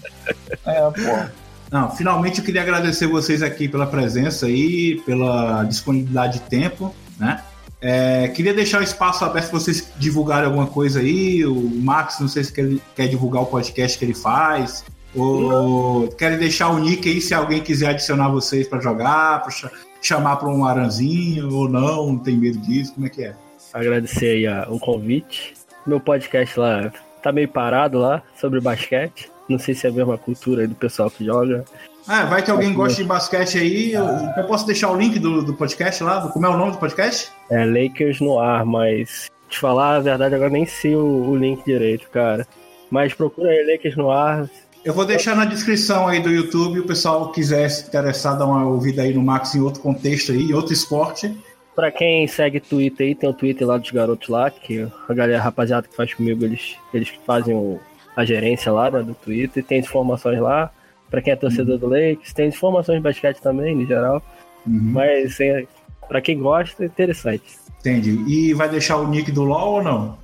É, 0.66 0.80
pô. 0.90 1.28
Não, 1.70 1.90
finalmente 1.94 2.38
eu 2.38 2.44
queria 2.44 2.62
agradecer 2.62 3.06
vocês 3.06 3.42
aqui 3.42 3.68
pela 3.68 3.86
presença 3.86 4.46
aí, 4.46 5.00
pela 5.04 5.62
disponibilidade 5.64 6.38
de 6.38 6.40
tempo, 6.46 6.94
né? 7.18 7.42
É, 7.80 8.28
queria 8.28 8.52
deixar 8.52 8.80
o 8.80 8.84
espaço 8.84 9.24
aberto 9.24 9.50
para 9.50 9.60
vocês 9.60 9.92
divulgarem 9.96 10.46
alguma 10.46 10.66
coisa 10.66 11.00
aí. 11.00 11.44
O 11.44 11.54
Max, 11.54 12.18
não 12.20 12.28
sei 12.28 12.44
se 12.44 12.52
quer, 12.52 12.68
quer 12.96 13.08
divulgar 13.08 13.42
o 13.42 13.46
podcast 13.46 13.98
que 13.98 14.04
ele 14.04 14.14
faz. 14.14 14.84
Ou 15.14 16.08
querem 16.08 16.38
deixar 16.38 16.68
o 16.68 16.78
nick 16.78 17.08
aí 17.08 17.20
se 17.20 17.32
alguém 17.32 17.60
quiser 17.62 17.90
adicionar 17.90 18.28
vocês 18.28 18.68
para 18.68 18.80
jogar, 18.80 19.42
para 19.42 19.70
chamar 20.02 20.36
para 20.36 20.48
um 20.48 20.64
aranzinho 20.64 21.52
ou 21.52 21.68
não, 21.68 22.12
não 22.12 22.18
tem 22.18 22.36
medo 22.36 22.58
disso, 22.58 22.94
como 22.94 23.06
é 23.06 23.10
que 23.10 23.24
é? 23.24 23.34
Agradecer 23.72 24.36
aí 24.36 24.46
a, 24.46 24.66
o 24.68 24.78
convite. 24.78 25.54
Meu 25.86 26.00
podcast 26.00 26.58
lá 26.58 26.92
tá 27.22 27.32
meio 27.32 27.48
parado 27.48 27.98
lá 27.98 28.22
sobre 28.38 28.60
basquete. 28.60 29.30
Não 29.48 29.58
sei 29.58 29.74
se 29.74 29.86
é 29.86 29.90
a 29.90 29.92
mesma 29.92 30.18
cultura 30.18 30.62
aí 30.62 30.66
do 30.66 30.74
pessoal 30.74 31.10
que 31.10 31.24
joga. 31.24 31.64
Ah, 32.08 32.24
vai 32.24 32.42
que 32.42 32.50
alguém 32.50 32.72
gosta 32.72 33.02
de 33.02 33.06
basquete 33.06 33.58
aí. 33.58 33.92
Eu, 33.92 34.06
eu 34.34 34.44
posso 34.44 34.66
deixar 34.66 34.90
o 34.90 34.96
link 34.96 35.18
do, 35.18 35.42
do 35.42 35.52
podcast 35.52 36.02
lá? 36.02 36.26
Como 36.28 36.46
é 36.46 36.48
o 36.48 36.56
nome 36.56 36.72
do 36.72 36.78
podcast? 36.78 37.30
É 37.50 37.66
Lakers 37.66 38.18
no 38.18 38.40
ar, 38.40 38.64
mas 38.64 39.30
te 39.46 39.58
falar 39.58 39.96
a 39.96 40.00
verdade, 40.00 40.34
agora 40.34 40.48
nem 40.48 40.64
sei 40.64 40.96
o, 40.96 41.04
o 41.04 41.36
link 41.36 41.62
direito, 41.66 42.08
cara. 42.08 42.48
Mas 42.90 43.12
procura 43.12 43.50
aí 43.50 43.72
Lakers 43.72 43.94
no 43.94 44.10
ar. 44.10 44.48
Eu 44.82 44.94
vou 44.94 45.04
deixar 45.04 45.36
na 45.36 45.44
descrição 45.44 46.08
aí 46.08 46.18
do 46.18 46.30
YouTube, 46.30 46.80
o 46.80 46.86
pessoal 46.86 47.30
quiser 47.30 47.68
se 47.68 47.86
interessar, 47.86 48.38
dar 48.38 48.46
uma 48.46 48.66
ouvida 48.66 49.02
aí 49.02 49.12
no 49.12 49.22
Max 49.22 49.54
em 49.54 49.60
outro 49.60 49.82
contexto 49.82 50.32
aí, 50.32 50.44
em 50.44 50.54
outro 50.54 50.72
esporte. 50.72 51.36
Pra 51.74 51.92
quem 51.92 52.26
segue 52.26 52.58
Twitter 52.58 53.08
aí, 53.08 53.14
tem 53.14 53.28
o 53.28 53.34
Twitter 53.34 53.68
lá 53.68 53.76
dos 53.76 53.90
garotos 53.90 54.28
lá, 54.30 54.50
que 54.50 54.88
a 55.06 55.12
galera 55.12 55.38
a 55.38 55.42
rapaziada 55.42 55.86
que 55.86 55.94
faz 55.94 56.14
comigo, 56.14 56.42
eles, 56.42 56.76
eles 56.94 57.10
fazem 57.26 57.54
o, 57.54 57.78
a 58.16 58.24
gerência 58.24 58.72
lá 58.72 58.90
né, 58.90 59.02
do 59.02 59.14
Twitter, 59.14 59.62
tem 59.62 59.80
informações 59.80 60.40
lá. 60.40 60.72
Pra 61.10 61.22
quem 61.22 61.32
é 61.32 61.36
torcedor 61.36 61.74
uhum. 61.74 61.80
do 61.80 61.86
Lakers, 61.88 62.32
tem 62.32 62.48
informações 62.48 62.96
de 62.96 63.02
basquete 63.02 63.40
também, 63.40 63.74
no 63.74 63.86
geral. 63.86 64.22
Uhum. 64.66 64.92
Mas 64.92 65.40
é, 65.40 65.64
pra 66.08 66.20
quem 66.20 66.38
gosta, 66.38 66.82
é 66.82 66.86
interessante. 66.86 67.44
Entendi. 67.80 68.22
E 68.26 68.54
vai 68.54 68.68
deixar 68.68 68.96
o 68.96 69.08
nick 69.08 69.30
do 69.32 69.44
LoL 69.44 69.74
ou 69.74 69.82
não? 69.82 70.18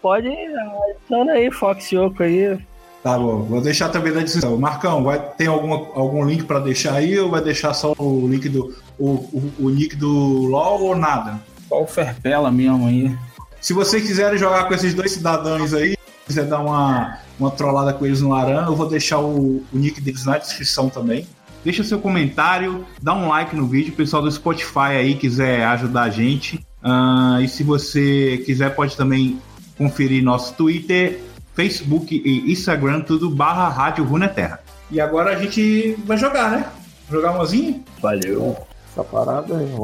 Pode, 0.00 0.28
adiciona 0.28 1.32
aí, 1.32 1.50
Fox 1.50 1.90
Yoko 1.90 2.22
aí. 2.22 2.58
Tá 3.02 3.16
bom, 3.16 3.42
vou 3.42 3.60
deixar 3.60 3.88
também 3.88 4.12
na 4.12 4.22
descrição. 4.22 4.56
Marcão, 4.58 5.02
vai, 5.02 5.20
tem 5.36 5.46
alguma, 5.46 5.76
algum 5.94 6.24
link 6.24 6.44
para 6.44 6.60
deixar 6.60 6.94
aí 6.94 7.18
ou 7.18 7.30
vai 7.30 7.40
deixar 7.40 7.72
só 7.72 7.94
o 7.98 8.28
link 8.28 8.48
do 8.48 8.74
o, 8.98 9.10
o, 9.10 9.52
o 9.60 9.70
nick 9.70 9.96
do 9.96 10.46
LoL 10.46 10.82
ou 10.82 10.96
nada? 10.96 11.40
Só 11.68 11.82
o 11.82 11.86
Ferpela 11.86 12.50
mesmo 12.50 12.86
aí. 12.86 13.16
Se 13.60 13.72
vocês 13.72 14.06
quiserem 14.06 14.38
jogar 14.38 14.66
com 14.66 14.74
esses 14.74 14.94
dois 14.94 15.12
cidadãos 15.12 15.74
aí, 15.74 15.96
quiser 16.28 16.44
dar 16.44 16.60
uma, 16.60 17.18
uma 17.40 17.50
trollada 17.50 17.92
com 17.92 18.06
eles 18.06 18.20
no 18.20 18.34
Aran, 18.34 18.66
eu 18.66 18.76
vou 18.76 18.88
deixar 18.88 19.18
o, 19.18 19.56
o 19.56 19.64
nick 19.72 20.00
deles 20.00 20.24
na 20.24 20.38
descrição 20.38 20.88
também. 20.88 21.26
Deixa 21.64 21.82
seu 21.82 21.98
comentário, 21.98 22.86
dá 23.02 23.14
um 23.14 23.28
like 23.28 23.56
no 23.56 23.66
vídeo. 23.66 23.92
O 23.92 23.96
pessoal 23.96 24.22
do 24.22 24.30
Spotify 24.30 24.92
aí 24.98 25.14
quiser 25.16 25.64
ajudar 25.64 26.02
a 26.02 26.10
gente. 26.10 26.64
Uh, 26.84 27.40
e 27.42 27.48
se 27.48 27.64
você 27.64 28.40
quiser, 28.46 28.74
pode 28.74 28.96
também 28.96 29.40
conferir 29.76 30.22
nosso 30.22 30.54
Twitter, 30.54 31.20
Facebook 31.54 32.14
e 32.14 32.52
Instagram, 32.52 33.00
tudo 33.00 33.28
barra 33.28 33.68
Rádio 33.68 34.04
Runeterra. 34.04 34.60
E 34.90 35.00
agora 35.00 35.36
a 35.36 35.38
gente 35.38 35.96
vai 36.04 36.16
jogar, 36.16 36.50
né? 36.50 36.66
Jogar 37.10 37.32
umazinho? 37.32 37.82
Valeu. 38.00 38.56
Essa 38.92 39.02
parada 39.02 39.54
é 39.54 39.76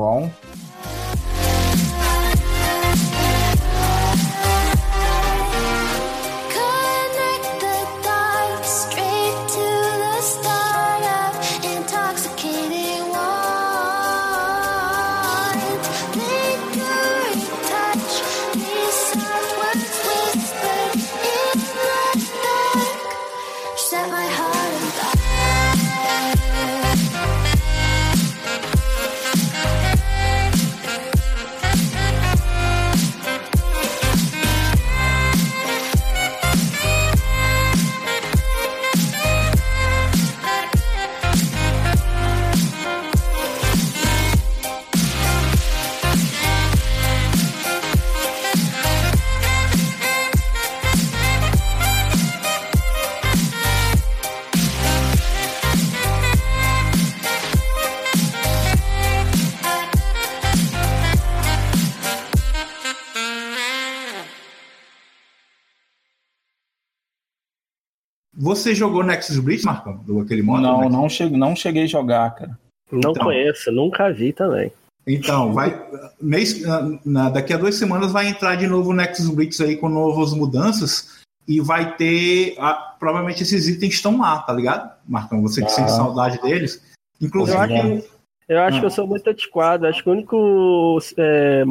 Você 68.44 68.74
jogou 68.74 69.02
Nexus 69.02 69.38
Blitz, 69.38 69.64
Marcão? 69.64 69.96
Do 70.04 70.20
aquele 70.20 70.42
modo? 70.42 70.61
Não, 70.61 70.87
não 70.90 71.09
cheguei, 71.09 71.38
não 71.38 71.57
cheguei 71.57 71.85
a 71.85 71.87
jogar, 71.87 72.35
cara. 72.35 72.59
Não 72.92 73.12
então, 73.12 73.24
conheço, 73.24 73.72
nunca 73.72 74.12
vi 74.12 74.35
também. 74.35 74.70
Então, 75.07 75.54
vai. 75.54 75.83
Mês, 76.20 76.62
na, 77.07 77.30
daqui 77.30 77.54
a 77.54 77.57
duas 77.57 77.74
semanas 77.76 78.12
vai 78.12 78.28
entrar 78.28 78.57
de 78.57 78.66
novo 78.66 78.90
o 78.90 78.94
Nexus 78.94 79.30
Blitz 79.30 79.62
aí 79.62 79.76
com 79.76 79.88
novas 79.88 80.35
mudanças. 80.35 81.22
E 81.48 81.59
vai 81.59 81.96
ter. 81.96 82.54
A, 82.59 82.74
provavelmente 82.74 83.42
esses 83.42 83.66
itens 83.66 83.94
estão 83.94 84.18
lá, 84.18 84.38
tá 84.40 84.52
ligado? 84.52 84.92
Marcão, 85.09 85.40
você 85.40 85.62
que 85.62 85.68
ah. 85.68 85.70
sente 85.70 85.92
saudade 85.92 86.38
deles. 86.42 86.83
Inclusive. 87.22 87.57
Eu 87.57 87.62
acho, 87.62 88.09
eu 88.46 88.61
acho 88.61 88.76
ah. 88.76 88.80
que 88.80 88.87
eu 88.87 88.90
sou 88.90 89.07
muito 89.07 89.28
antiquado. 89.30 89.87
Acho 89.87 90.02
que 90.02 90.09
o 90.11 90.12
único 90.12 90.98
é, 91.16 91.64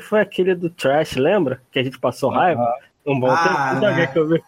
foi 0.00 0.20
aquele 0.20 0.56
do 0.56 0.68
Trash, 0.68 1.14
lembra? 1.14 1.62
Que 1.70 1.78
a 1.78 1.84
gente 1.84 2.00
passou 2.00 2.30
raiva. 2.30 2.62
Ah. 2.62 2.89
Um 3.06 3.18
bom 3.18 3.30
ah, 3.30 3.70
tempo 3.70 3.80
né? 3.80 4.06
que 4.06 4.18
eu 4.18 4.28
vi. 4.28 4.42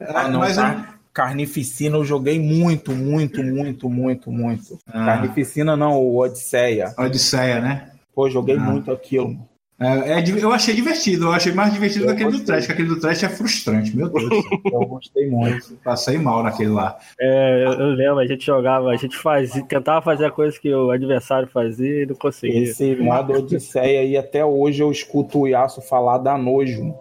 Ah, 0.00 0.28
não, 0.28 0.40
mas 0.40 0.56
car... 0.56 0.98
Carnificina 1.12 1.96
eu 1.96 2.04
joguei 2.04 2.38
muito, 2.38 2.92
muito, 2.92 3.42
muito, 3.42 3.90
muito, 3.90 4.30
muito. 4.30 4.78
Ah. 4.86 5.04
Carnificina 5.04 5.76
não, 5.76 5.98
o 5.98 6.16
Odisseia. 6.18 6.94
Odisseia, 6.96 7.60
né? 7.60 7.90
Pô, 8.14 8.30
joguei 8.30 8.56
ah. 8.56 8.60
muito 8.60 8.90
aquilo. 8.92 9.36
É, 9.80 10.18
é, 10.18 10.24
eu 10.42 10.50
achei 10.52 10.74
divertido, 10.74 11.26
eu 11.26 11.32
achei 11.32 11.52
mais 11.52 11.72
divertido 11.72 12.04
eu 12.04 12.08
do 12.08 12.16
que 12.16 12.24
aquele 12.24 12.38
do 12.38 12.44
Trash, 12.44 12.66
que 12.66 12.72
aquele 12.72 12.88
do 12.88 12.98
Trash 12.98 13.22
é 13.22 13.28
frustrante, 13.28 13.96
meu 13.96 14.08
Deus. 14.08 14.44
eu 14.72 14.80
gostei 14.86 15.30
muito. 15.30 15.76
Passei 15.84 16.18
mal 16.18 16.42
naquele 16.42 16.70
lá. 16.70 16.98
É, 17.18 17.64
eu, 17.64 17.72
eu, 17.74 17.88
lembro, 17.90 18.18
a 18.18 18.26
gente 18.26 18.44
jogava, 18.44 18.90
a 18.90 18.96
gente 18.96 19.16
fazia, 19.16 19.64
tentava 19.64 20.02
fazer 20.02 20.26
a 20.26 20.30
coisa 20.32 20.58
que 20.58 20.72
o 20.74 20.90
adversário 20.90 21.46
fazia 21.46 22.02
e 22.02 22.06
não 22.06 22.16
conseguia. 22.16 22.64
Esse 22.64 22.96
modo 22.96 23.34
Odisseia 23.34 24.00
aí, 24.00 24.16
até 24.16 24.44
hoje 24.44 24.82
eu 24.82 24.90
escuto 24.90 25.40
o 25.40 25.46
Yasuo 25.46 25.80
falar 25.80 26.18
da 26.18 26.36
nojo. 26.36 26.94